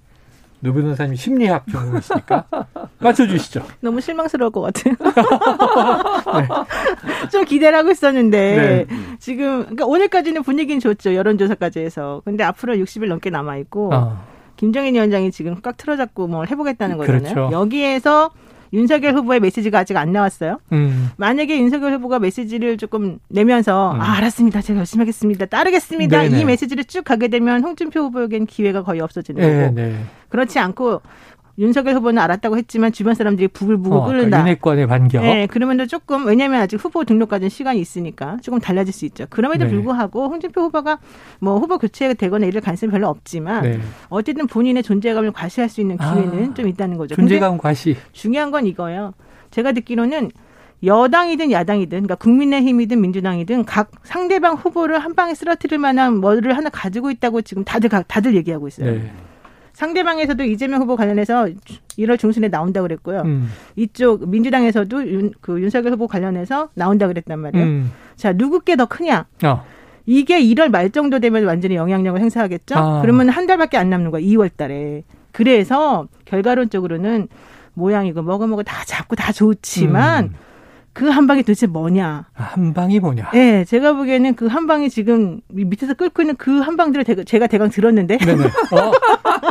노 0.61 0.73
변호사님 0.73 1.15
심리학 1.15 1.65
전공이시니까 1.71 2.45
맞춰주시죠. 2.99 3.63
너무 3.81 3.99
실망스러울 3.99 4.51
것 4.51 4.61
같아요. 4.61 4.93
네. 6.39 6.47
좀 7.31 7.45
기대를 7.45 7.77
하고 7.77 7.89
있었는데 7.91 8.85
네. 8.87 8.95
지금 9.19 9.61
그러니까 9.61 9.85
오늘까지는 9.85 10.43
분위기는 10.43 10.79
좋죠. 10.79 11.15
여론조사까지 11.15 11.79
해서. 11.79 12.21
근데 12.25 12.43
앞으로 12.43 12.75
60일 12.75 13.07
넘게 13.07 13.29
남아 13.29 13.57
있고 13.57 13.93
어. 13.93 14.23
김정인 14.55 14.93
위원장이 14.93 15.31
지금 15.31 15.59
꽉 15.61 15.75
틀어잡고 15.77 16.27
뭘 16.27 16.47
해보겠다는 16.47 16.97
거잖아요. 16.97 17.21
그렇죠. 17.21 17.49
여기에서 17.51 18.29
윤석열 18.73 19.15
후보의 19.15 19.39
메시지가 19.39 19.79
아직 19.79 19.97
안 19.97 20.11
나왔어요. 20.11 20.59
음. 20.71 21.09
만약에 21.17 21.59
윤석열 21.59 21.93
후보가 21.93 22.19
메시지를 22.19 22.77
조금 22.77 23.19
내면서 23.27 23.93
음. 23.93 24.01
아 24.01 24.13
알았습니다, 24.17 24.61
제가 24.61 24.79
열심히 24.79 25.01
하겠습니다, 25.01 25.45
따르겠습니다 25.45 26.21
네네. 26.21 26.39
이 26.39 26.45
메시지를 26.45 26.85
쭉 26.85 27.03
가게 27.03 27.27
되면 27.27 27.63
홍준표 27.63 27.99
후보에겐 28.01 28.45
기회가 28.45 28.83
거의 28.83 29.01
없어지는 29.01 29.41
네, 29.41 29.63
거고 29.63 29.75
네. 29.75 29.95
그렇지 30.29 30.59
않고 30.59 31.01
윤석열 31.61 31.95
후보는 31.95 32.21
알았다고 32.21 32.57
했지만 32.57 32.91
주변 32.91 33.13
사람들이 33.13 33.47
부글부글 33.49 33.97
어, 33.97 34.05
끓는다. 34.05 34.39
윤핵관의 34.39 34.87
반격. 34.87 35.21
네, 35.21 35.45
그러면 35.45 35.87
조금 35.87 36.25
왜냐하면 36.25 36.59
아직 36.59 36.83
후보 36.83 37.03
등록까지는 37.05 37.49
시간이 37.49 37.79
있으니까 37.79 38.37
조금 38.41 38.59
달라질 38.59 38.91
수 38.91 39.05
있죠. 39.05 39.27
그럼에도 39.29 39.65
네. 39.65 39.69
불구하고 39.69 40.27
홍준표 40.27 40.61
후보가 40.61 40.97
뭐 41.39 41.59
후보 41.59 41.77
교체가 41.77 42.15
되거나 42.15 42.47
이럴 42.47 42.61
가능성이 42.61 42.91
별로 42.91 43.07
없지만 43.09 43.61
네. 43.61 43.79
어쨌든 44.09 44.47
본인의 44.47 44.81
존재감을 44.81 45.31
과시할 45.31 45.69
수 45.69 45.81
있는 45.81 45.97
기회는 45.97 46.51
아, 46.51 46.53
좀 46.55 46.67
있다는 46.67 46.97
거죠. 46.97 47.15
존재감 47.15 47.59
과시. 47.59 47.95
중요한 48.11 48.49
건 48.49 48.65
이거예요. 48.65 49.13
제가 49.51 49.71
듣기로는 49.73 50.31
여당이든 50.83 51.51
야당이든 51.51 51.89
그러니까 51.89 52.15
국민의힘이든 52.15 52.99
민주당이든 52.99 53.65
각 53.65 53.91
상대방 54.01 54.55
후보를 54.55 54.97
한 54.97 55.13
방에 55.13 55.35
쓰러뜨릴 55.35 55.77
만한 55.77 56.17
뭐를 56.17 56.57
하나 56.57 56.69
가지고 56.69 57.11
있다고 57.11 57.43
지금 57.43 57.63
다들 57.63 57.89
다들 58.07 58.35
얘기하고 58.35 58.67
있어요. 58.67 58.93
네. 58.93 59.11
상대방에서도 59.73 60.43
이재명 60.43 60.81
후보 60.81 60.95
관련해서 60.95 61.47
1월 61.97 62.19
중순에 62.19 62.49
나온다 62.49 62.81
그랬고요. 62.81 63.21
음. 63.21 63.49
이쪽 63.75 64.29
민주당에서도 64.29 65.07
윤, 65.07 65.31
그 65.41 65.61
윤석열 65.61 65.93
후보 65.93 66.07
관련해서 66.07 66.69
나온다 66.73 67.07
그랬단 67.07 67.39
말이에요. 67.39 67.65
음. 67.65 67.91
자, 68.15 68.33
누구께 68.33 68.75
더 68.75 68.85
크냐? 68.85 69.25
어. 69.43 69.65
이게 70.05 70.41
1월 70.41 70.69
말 70.69 70.89
정도 70.89 71.19
되면 71.19 71.45
완전히 71.45 71.75
영향력을 71.75 72.19
행사하겠죠? 72.19 72.75
아. 72.75 73.01
그러면 73.01 73.29
한 73.29 73.47
달밖에 73.47 73.77
안 73.77 73.89
남는 73.89 74.11
거야, 74.11 74.21
2월 74.21 74.49
달에. 74.55 75.03
그래서 75.31 76.07
결과론적으로는 76.25 77.27
모양이고 77.73 78.21
뭐고 78.21 78.47
뭐고 78.47 78.63
다 78.63 78.83
잡고 78.85 79.15
다 79.15 79.31
좋지만 79.31 80.25
음. 80.25 80.33
그 80.93 81.09
한 81.09 81.25
방이 81.25 81.41
도대체 81.43 81.67
뭐냐? 81.67 82.25
아, 82.35 82.43
한 82.43 82.73
방이 82.73 82.99
뭐냐? 82.99 83.29
네, 83.31 83.63
제가 83.65 83.93
보기에는 83.93 84.35
그 84.35 84.47
한 84.47 84.67
방이 84.67 84.89
지금 84.89 85.39
밑에서 85.49 85.93
끓고 85.93 86.21
있는 86.21 86.35
그 86.35 86.59
한 86.61 86.75
방들을 86.75 87.05
제가 87.25 87.47
대강 87.47 87.69
들었는데. 87.69 88.17
네네. 88.17 88.43
어. 88.45 88.91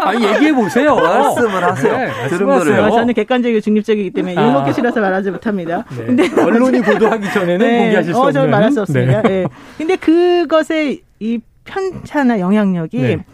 아, 0.03 0.15
얘기해 0.15 0.53
보세요. 0.55 0.95
말씀을 0.97 1.65
하세요. 1.65 1.97
네, 1.97 2.29
들은 2.29 2.47
거를. 2.47 2.79
어, 2.81 2.91
저는 2.91 3.15
객관적이고 3.15 3.61
중립적이기 3.61 4.11
때문에 4.11 4.37
아. 4.37 4.45
욕먹기 4.47 4.73
싫어서 4.75 5.01
말하지 5.01 5.31
못합니다. 5.31 5.85
네. 5.97 6.05
근데 6.07 6.25
언론이 6.43 6.81
보도하기 6.83 7.31
전에는 7.33 7.59
네. 7.67 7.79
공개하실 7.85 8.13
수 8.13 8.19
어, 8.19 8.23
없는. 8.23 8.33
저는 8.35 8.51
말할 8.51 8.73
수 8.73 8.81
없습니다. 8.83 9.23
네. 9.23 9.29
네. 9.29 9.47
근데 9.79 9.97
그것의 9.97 11.01
이 11.21 11.41
편차나 11.65 12.41
영향력이 12.41 12.99
네. 13.01 13.25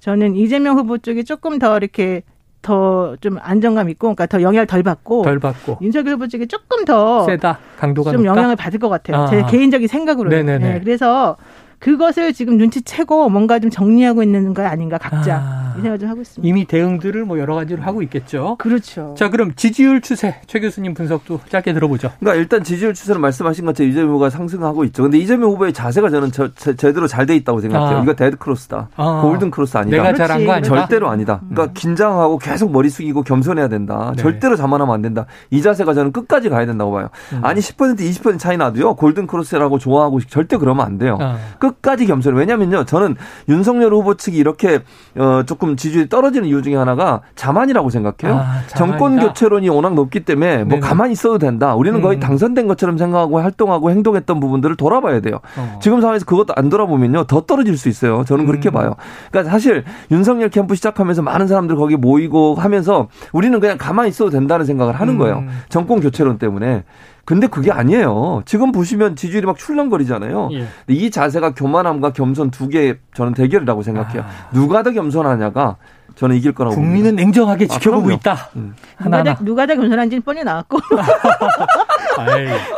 저는 0.00 0.34
이재명 0.34 0.78
후보 0.78 0.98
쪽이 0.98 1.24
조금 1.24 1.58
더 1.60 1.76
이렇게 1.76 2.22
더 2.62 3.16
좀 3.20 3.38
안정감 3.40 3.88
있고, 3.90 4.06
그러니까 4.14 4.26
더 4.26 4.40
영향을 4.40 4.66
덜 4.66 4.82
받고, 4.82 5.22
덜 5.22 5.38
받고 5.38 5.78
윤석열 5.82 6.14
후보 6.14 6.26
측이 6.28 6.46
조금 6.46 6.84
더 6.84 7.24
세다 7.24 7.58
강도가 7.76 8.12
좀 8.12 8.22
높다? 8.22 8.30
영향을 8.36 8.56
받을 8.56 8.78
것 8.78 8.88
같아요. 8.88 9.16
아. 9.18 9.26
제 9.26 9.42
개인적인 9.50 9.88
생각으로. 9.88 10.30
네, 10.30 10.80
그래서 10.82 11.36
그것을 11.82 12.32
지금 12.32 12.58
눈치채고 12.58 13.28
뭔가 13.28 13.58
좀 13.58 13.68
정리하고 13.68 14.22
있는 14.22 14.54
거 14.54 14.64
아닌가 14.64 14.98
각자 14.98 15.36
아, 15.36 15.74
이 15.76 15.82
생각 15.82 15.98
좀 15.98 16.08
하고 16.08 16.20
있습니다. 16.20 16.48
이미 16.48 16.64
대응들을 16.64 17.24
뭐 17.24 17.40
여러 17.40 17.56
가지로 17.56 17.82
하고 17.82 18.02
있겠죠. 18.02 18.54
그렇죠. 18.60 19.14
자 19.18 19.28
그럼 19.30 19.52
지지율 19.56 20.00
추세 20.00 20.36
최 20.46 20.60
교수님 20.60 20.94
분석도 20.94 21.40
짧게 21.48 21.72
들어보죠. 21.74 22.12
그러니까 22.20 22.40
일단 22.40 22.62
지지율 22.62 22.94
추세는 22.94 23.20
말씀하신 23.20 23.66
것처럼 23.66 23.90
이재명 23.90 24.10
후보가 24.10 24.30
상승하고 24.30 24.84
있죠. 24.84 25.02
근데 25.02 25.18
이재명 25.18 25.50
후보의 25.50 25.72
자세가 25.72 26.08
저는 26.10 26.30
저, 26.30 26.54
제, 26.54 26.76
제대로 26.76 27.08
잘 27.08 27.26
돼 27.26 27.34
있다고 27.36 27.60
생각해요. 27.60 27.98
아. 27.98 28.02
이거 28.02 28.14
데드 28.14 28.36
크로스다. 28.36 28.88
아. 28.96 29.20
골든 29.22 29.50
크로스 29.50 29.76
아니다. 29.76 29.96
내가 29.96 30.12
잘한 30.14 30.44
거 30.44 30.52
아니다. 30.52 30.68
절대로 30.68 31.08
아니다. 31.08 31.40
그러니까 31.48 31.64
음. 31.64 31.74
긴장하고 31.74 32.38
계속 32.38 32.70
머리 32.72 32.90
숙이고 32.90 33.22
겸손해야 33.22 33.68
된다. 33.68 34.12
네. 34.16 34.22
절대로 34.22 34.54
자만하면 34.56 34.92
안 34.94 35.02
된다. 35.02 35.26
이 35.50 35.62
자세가 35.62 35.94
저는 35.94 36.12
끝까지 36.12 36.48
가야 36.48 36.66
된다고 36.66 36.92
봐요. 36.92 37.10
음. 37.32 37.44
아니 37.44 37.60
10% 37.60 37.98
20% 37.98 38.38
차이 38.38 38.56
나도요. 38.56 38.94
골든 38.96 39.26
크로스라고 39.28 39.78
좋아하고 39.78 40.20
절대 40.20 40.56
그러면 40.56 40.84
안 40.86 40.98
돼요. 40.98 41.16
아. 41.20 41.38
끝까지 41.72 42.06
겸손해. 42.06 42.38
왜냐 42.38 42.52
왜냐면요, 42.52 42.84
저는 42.84 43.16
윤석열 43.48 43.92
후보 43.92 44.14
측이 44.14 44.36
이렇게 44.36 44.80
어 45.16 45.42
조금 45.46 45.76
지지율이 45.76 46.08
떨어지는 46.08 46.48
이유 46.48 46.62
중에 46.62 46.76
하나가 46.76 47.22
자만이라고 47.34 47.90
생각해요. 47.90 48.38
아, 48.38 48.62
정권 48.68 49.18
교체론이 49.18 49.68
워낙 49.68 49.94
높기 49.94 50.20
때문에 50.20 50.58
뭐 50.58 50.68
네네. 50.68 50.80
가만히 50.80 51.12
있어도 51.12 51.38
된다. 51.38 51.74
우리는 51.74 51.98
음. 51.98 52.02
거의 52.02 52.20
당선된 52.20 52.66
것처럼 52.66 52.98
생각하고 52.98 53.40
활동하고 53.40 53.90
행동했던 53.90 54.40
부분들을 54.40 54.76
돌아봐야 54.76 55.20
돼요. 55.20 55.40
어. 55.56 55.78
지금 55.82 56.00
상황에서 56.00 56.24
그것도 56.24 56.54
안 56.56 56.68
돌아보면요, 56.68 57.24
더 57.24 57.42
떨어질 57.42 57.76
수 57.76 57.88
있어요. 57.88 58.24
저는 58.24 58.46
그렇게 58.46 58.70
음. 58.70 58.72
봐요. 58.72 58.96
그러니까 59.30 59.50
사실 59.50 59.84
윤석열 60.10 60.48
캠프 60.48 60.74
시작하면서 60.74 61.22
많은 61.22 61.46
사람들 61.46 61.76
거기 61.76 61.96
모이고 61.96 62.56
하면서 62.56 63.08
우리는 63.32 63.58
그냥 63.60 63.78
가만히 63.78 64.10
있어도 64.10 64.30
된다는 64.30 64.66
생각을 64.66 64.94
하는 64.94 65.14
음. 65.14 65.18
거예요. 65.18 65.44
정권 65.68 66.00
교체론 66.00 66.38
때문에. 66.38 66.84
근데 67.24 67.46
그게 67.46 67.70
아니에요. 67.70 68.42
지금 68.46 68.72
보시면 68.72 69.14
지지율이 69.16 69.46
막 69.46 69.56
출렁거리잖아요. 69.56 70.48
예. 70.52 70.66
이 70.88 71.10
자세가 71.10 71.54
교만함과 71.54 72.12
겸손 72.12 72.50
두 72.50 72.68
개의 72.68 72.98
저는 73.14 73.34
대결이라고 73.34 73.82
생각해요. 73.82 74.22
아. 74.22 74.50
누가 74.52 74.82
더 74.82 74.90
겸손하냐가 74.90 75.76
저는 76.16 76.36
이길 76.36 76.52
거라고 76.52 76.74
국민은 76.74 77.10
봅니다. 77.10 77.22
냉정하게 77.22 77.66
아, 77.70 77.74
지켜보고 77.74 78.10
아, 78.10 78.12
있다. 78.12 78.50
음. 78.56 78.74
누가 79.02 79.22
다, 79.22 79.38
누가 79.40 79.66
다 79.66 79.74
겸손한지는 79.74 80.22
뻔히 80.22 80.42
나왔고. 80.42 80.78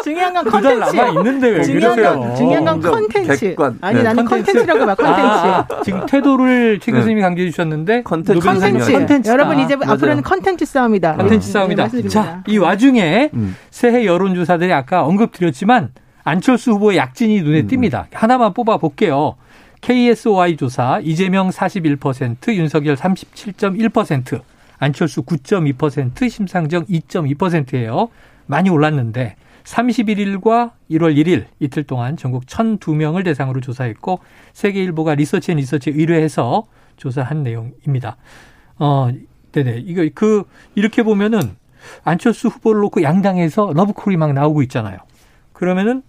중요한 0.03 0.35
건 0.35 0.45
컨텐츠. 0.45 0.79
남아 0.97 1.09
있는데 1.11 1.49
왜 1.49 1.63
중요한 1.63 2.03
건, 2.03 2.37
중요한 2.37 2.65
건 2.65 2.81
컨텐츠. 2.81 3.41
객관. 3.41 3.79
아니 3.81 3.97
네. 3.99 4.03
나는 4.03 4.25
컨텐츠라고 4.25 4.87
봐. 4.87 4.95
컨텐츠. 4.95 5.21
아, 5.23 5.67
아, 5.71 5.83
지금 5.85 6.07
태도를 6.07 6.81
최 6.81 6.93
교수님이 6.93 7.21
네. 7.21 7.23
강조해 7.23 7.51
주셨는데 7.51 8.03
컨텐츠. 8.03 8.41
컨텐츠. 8.47 8.93
컨텐츠. 8.93 9.31
여러분 9.31 9.59
이제 9.59 9.77
맞아요. 9.77 9.93
앞으로는 9.95 10.23
컨텐츠 10.23 10.65
싸움이다. 10.65 11.17
컨텐츠 11.17 11.47
네. 11.47 11.53
싸움이다. 11.53 11.89
네, 11.89 12.09
자, 12.09 12.43
이 12.47 12.59
와중에 12.59 13.31
음. 13.35 13.57
새해 13.71 14.05
여론조사들이 14.07 14.73
아까 14.73 15.05
언급드렸지만 15.05 15.91
안철수 16.25 16.73
후보의 16.73 16.99
약진이 16.99 17.43
눈에 17.43 17.61
음. 17.63 17.67
띕니다. 17.69 18.07
하나만 18.13 18.55
뽑아 18.55 18.79
볼게요. 18.79 19.37
KSOI 19.83 20.57
조사 20.57 20.99
이재명 21.03 21.51
41%, 21.51 22.55
윤석열 22.55 22.97
37.1%, 22.97 24.41
안철수 24.79 25.23
9.2%, 25.23 26.31
심상정 26.31 26.87
2.2%예요. 26.87 28.09
많이 28.47 28.71
올랐는데 28.71 29.37
31일과 29.65 30.73
1월 30.91 31.17
1일 31.17 31.47
이틀 31.59 31.85
동안 31.85 32.17
전국 32.17 32.45
1,002명을 32.47 33.25
대상으로 33.25 33.61
조사했고 33.61 34.21
세계일보가 34.53 35.15
리서치 35.15 35.53
앤 35.53 35.59
리서치 35.59 35.91
의뢰해서 35.91 36.65
조사한 36.97 37.43
내용입니다. 37.43 38.17
어, 38.79 39.11
네네. 39.53 39.79
이거 39.87 40.09
그 40.15 40.45
이렇게 40.75 41.03
보면은 41.03 41.57
안철수 42.03 42.49
후보를 42.49 42.81
놓고 42.83 43.03
양당에서 43.03 43.73
너브콜이 43.75 44.17
막 44.17 44.33
나오고 44.33 44.63
있잖아요. 44.63 44.99
그러면은 45.53 46.03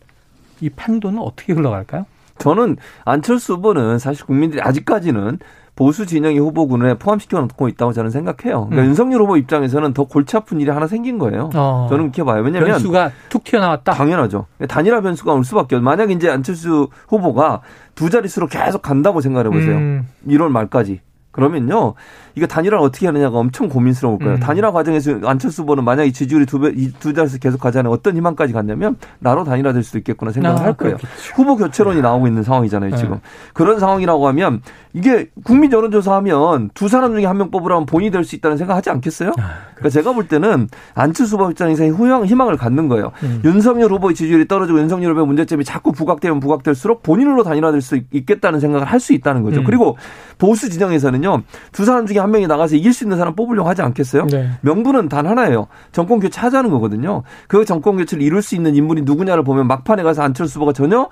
이 0.62 0.70
판도는 0.70 1.20
어떻게 1.20 1.54
흘러갈까요? 1.54 2.06
저는 2.38 2.78
안철수 3.06 3.54
후보는 3.54 4.00
사실 4.00 4.26
국민들이 4.26 4.62
아직까지는 4.62 5.40
보수 5.76 6.06
진영의 6.06 6.40
후보군에 6.40 6.94
포함시켜 6.96 7.40
놓고 7.40 7.68
있다고 7.68 7.92
저는 7.92 8.10
생각해요. 8.10 8.68
그러니까 8.68 8.82
음. 8.82 8.86
윤석열 8.88 9.22
후보 9.22 9.36
입장에서는 9.36 9.94
더 9.94 10.06
골치 10.06 10.38
아픈 10.38 10.60
일이 10.62 10.72
하나 10.72 10.88
생긴 10.88 11.20
거예요. 11.20 11.50
어. 11.54 11.88
저는 11.90 12.06
그렇게 12.06 12.24
봐요. 12.24 12.42
왜냐하면 12.44 12.72
변수가 12.72 13.12
툭 13.30 13.44
튀어나왔다. 13.44 13.92
당연하죠. 13.92 14.46
단일화 14.70 15.02
변수가 15.02 15.34
올 15.34 15.44
수밖에. 15.44 15.78
만약 15.80 16.12
이제 16.12 16.30
안철수 16.30 16.88
후보가 17.10 17.62
두 17.94 18.10
자릿수로 18.10 18.48
계속 18.48 18.82
간다고 18.82 19.20
생각해 19.20 19.50
보세요. 19.50 19.76
음. 19.76 20.08
1월 20.28 20.48
말까지. 20.50 21.02
그러면요. 21.32 21.96
이거 22.36 22.46
단일화를 22.48 22.84
어떻게 22.84 23.06
하느냐가 23.08 23.38
엄청 23.38 23.70
고민스러울 23.70 24.20
거예요. 24.20 24.34
음. 24.36 24.40
단일화 24.40 24.72
과정에서 24.72 25.20
안철수 25.24 25.62
후보는 25.62 25.84
만약에 25.84 26.12
지지율이 26.12 26.46
두 26.46 26.60
배, 26.60 26.74
두 27.00 27.14
자릿수 27.14 27.40
계속 27.40 27.60
가자는 27.62 27.90
어떤 27.90 28.16
희망까지 28.18 28.52
갔냐면 28.54 28.98
나로 29.20 29.44
단일화 29.46 29.72
될 29.74 29.84
수도 29.84 29.98
있겠구나 30.00 30.32
생각을 30.32 30.60
아, 30.60 30.64
할 30.66 30.74
거예요. 30.74 30.98
그렇겠죠. 30.98 31.34
후보 31.36 31.56
교체론이 31.56 32.02
나오고 32.02 32.28
있는 32.28 32.44
상황이잖아요, 32.44 32.92
네. 32.92 32.98
지금. 32.98 33.20
그런 33.54 33.80
상황이라고 33.80 34.28
하면 34.28 34.62
이게 34.94 35.30
국민 35.44 35.72
여론조사하면 35.72 36.72
두 36.74 36.88
사람 36.90 37.14
중에 37.14 37.26
한 37.26 37.36
명 37.36 37.52
뽑으라면 37.52 37.86
본인이 37.86 38.12
될 38.12 38.24
수 38.26 38.36
있다는 38.36 38.58
생각 38.58 38.76
하지 38.76 38.90
않겠어요? 38.90 39.30
아, 39.38 39.52
그러니까 39.76 39.90
제가 39.90 40.14
볼 40.14 40.28
때는 40.28 40.68
안철수 40.94 41.36
후보 41.36 41.50
입장에서 41.52 41.84
희망을 41.86 42.58
갖는 42.58 42.88
거예요. 42.88 43.12
음. 43.24 43.42
윤석열 43.46 43.92
후보의 43.92 44.16
지지율이 44.16 44.48
떨어지고 44.48 44.80
윤석열 44.80 45.12
후보의 45.12 45.28
문제점이 45.28 45.64
자꾸 45.64 45.92
부각되면 45.92 46.40
부각될수록 46.40 47.04
본인으로 47.04 47.44
단일화될 47.44 47.82
수 47.82 48.00
있겠다는 48.12 48.60
생각을 48.60 48.86
할 48.88 49.00
수 49.00 49.14
있다는 49.14 49.44
거죠. 49.44 49.60
음. 49.60 49.64
그리고 49.66 49.98
보수 50.40 50.70
진영에서는요. 50.70 51.44
두 51.72 51.86
사람 51.86 52.06
중에 52.08 52.18
한 52.26 52.32
명이 52.32 52.48
나가서 52.48 52.76
이길 52.76 52.92
수 52.92 53.04
있는 53.04 53.18
사람 53.18 53.36
뽑으려고 53.36 53.70
하지 53.70 53.84
않겠어요? 53.84 54.26
네. 54.26 54.50
명분은 54.62 55.10
단 55.10 55.28
하나예요. 55.28 55.68
정권 55.92 56.20
교체 56.20 56.42
하자는 56.42 56.72
거거든요. 56.72 57.22
그 57.48 57.66
정권 57.66 57.98
교체를 57.98 58.24
이룰 58.24 58.42
수 58.42 58.56
있는 58.56 58.76
인물이 58.76 59.04
누구냐를 59.04 59.44
보면 59.44 59.68
막판에 59.68 60.02
가서 60.02 60.24
안철수 60.24 60.58
후보가 60.58 60.74
전혀 60.74 61.08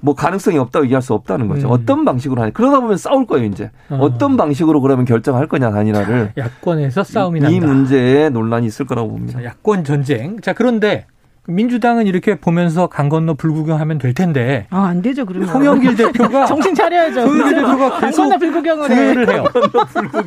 뭐 0.00 0.14
가능성이 0.14 0.58
없다고 0.58 0.84
얘기할 0.84 1.00
수 1.00 1.14
없다는 1.14 1.48
거죠. 1.48 1.68
음. 1.68 1.72
어떤 1.72 2.04
방식으로 2.04 2.42
하냐. 2.42 2.52
그러다 2.52 2.80
보면 2.80 2.98
싸울 2.98 3.26
거예요, 3.26 3.46
이제. 3.46 3.70
어. 3.88 4.16
떤 4.18 4.36
방식으로 4.36 4.80
그러면 4.82 5.06
결정할 5.06 5.46
거냐, 5.46 5.70
단일화를. 5.70 6.34
야권에서 6.36 7.02
싸움이 7.02 7.38
이, 7.38 7.42
난다. 7.42 7.56
이 7.56 7.60
문제에 7.60 8.28
논란이 8.28 8.66
있을 8.66 8.86
거라고 8.86 9.08
봅니다. 9.08 9.38
자, 9.40 9.44
야권 9.46 9.84
전쟁. 9.84 10.38
자, 10.40 10.52
그런데 10.52 11.06
민주당은 11.48 12.06
이렇게 12.06 12.34
보면서 12.34 12.88
강 12.88 13.08
건너 13.08 13.32
불구경하면 13.32 13.96
될 13.98 14.12
텐데. 14.12 14.66
아, 14.70 14.84
안 14.88 15.00
되죠, 15.00 15.24
그러면. 15.24 15.48
홍영길 15.48 15.96
대표가. 16.12 16.44
정신 16.44 16.74
차려야죠. 16.74 17.22
홍영길 17.22 17.54
대표가 17.56 17.90
강 17.98 18.10
건너 18.10 18.36
불구경을 18.36 18.90
해. 18.90 18.96
해요. 19.32 19.44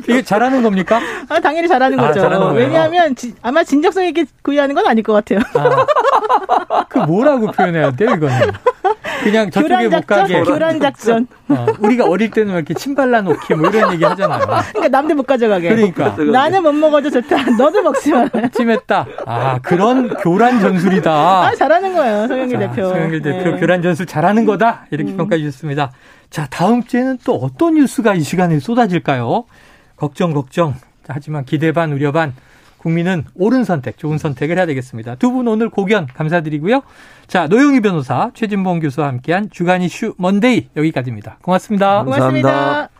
이게 0.08 0.22
잘하는 0.22 0.62
겁니까? 0.64 1.00
아, 1.28 1.38
당연히 1.38 1.68
잘하는 1.68 1.98
아, 2.00 2.08
거죠. 2.08 2.20
잘하는 2.22 2.54
왜냐하면 2.54 3.14
지, 3.14 3.32
아마 3.40 3.62
진정성 3.62 4.04
있게 4.06 4.24
구의하는 4.42 4.74
건 4.74 4.84
아닐 4.86 5.04
것 5.04 5.12
같아요. 5.12 5.38
아, 6.68 6.84
그 6.88 6.98
뭐라고 6.98 7.52
표현해야 7.52 7.92
돼요, 7.92 8.10
이거는? 8.16 8.36
그냥 9.22 9.50
저쪽에 9.50 9.88
못 9.88 10.06
가게. 10.06 10.42
교란 10.42 10.80
작전. 10.80 11.26
어, 11.48 11.66
우리가 11.78 12.04
어릴 12.06 12.30
때는 12.30 12.54
이렇게 12.54 12.74
침 12.74 12.94
발라놓기 12.94 13.54
뭐 13.54 13.68
이런 13.68 13.92
얘기 13.92 14.04
하잖아요. 14.04 14.40
그러니까 14.46 14.88
남들 14.88 15.14
못 15.14 15.26
가져가게. 15.26 15.68
그러니까. 15.68 16.16
나는 16.30 16.62
못 16.62 16.72
먹어도 16.72 17.10
좋다. 17.10 17.50
너도 17.58 17.82
먹지 17.82 18.12
마. 18.12 18.28
침했다. 18.52 19.06
아, 19.26 19.58
그런 19.62 20.08
교란 20.14 20.60
전술이다. 20.60 21.10
아, 21.12 21.54
잘하는 21.54 21.94
거예요, 21.94 22.26
송영길 22.28 22.58
대표. 22.58 22.88
송영길 22.88 23.22
대표 23.22 23.50
네. 23.52 23.60
교란 23.60 23.82
전술 23.82 24.06
잘하는 24.06 24.44
거다. 24.44 24.86
이렇게 24.90 25.12
음. 25.12 25.16
평가해 25.16 25.40
주셨습니다. 25.42 25.92
자, 26.30 26.46
다음 26.50 26.82
주에는 26.82 27.18
또 27.24 27.34
어떤 27.36 27.74
뉴스가 27.74 28.14
이 28.14 28.20
시간에 28.22 28.58
쏟아질까요? 28.58 29.44
걱정, 29.96 30.32
걱정. 30.32 30.74
하지만 31.06 31.44
기대 31.44 31.72
반, 31.72 31.92
우려 31.92 32.12
반. 32.12 32.34
국민은 32.82 33.24
옳은 33.34 33.64
선택, 33.64 33.96
좋은 33.98 34.18
선택을 34.18 34.56
해야 34.56 34.66
되겠습니다. 34.66 35.14
두 35.16 35.32
분 35.32 35.48
오늘 35.48 35.70
고견 35.70 36.06
감사드리고요. 36.06 36.82
자, 37.26 37.46
노영희 37.46 37.80
변호사, 37.80 38.30
최진봉 38.34 38.80
교수와 38.80 39.08
함께한 39.08 39.48
주간 39.50 39.80
이슈 39.82 40.14
먼데이 40.18 40.68
여기까지입니다. 40.76 41.38
고맙습니다. 41.40 42.04
고맙습니다. 42.04 42.50
고맙습니다. 42.50 42.92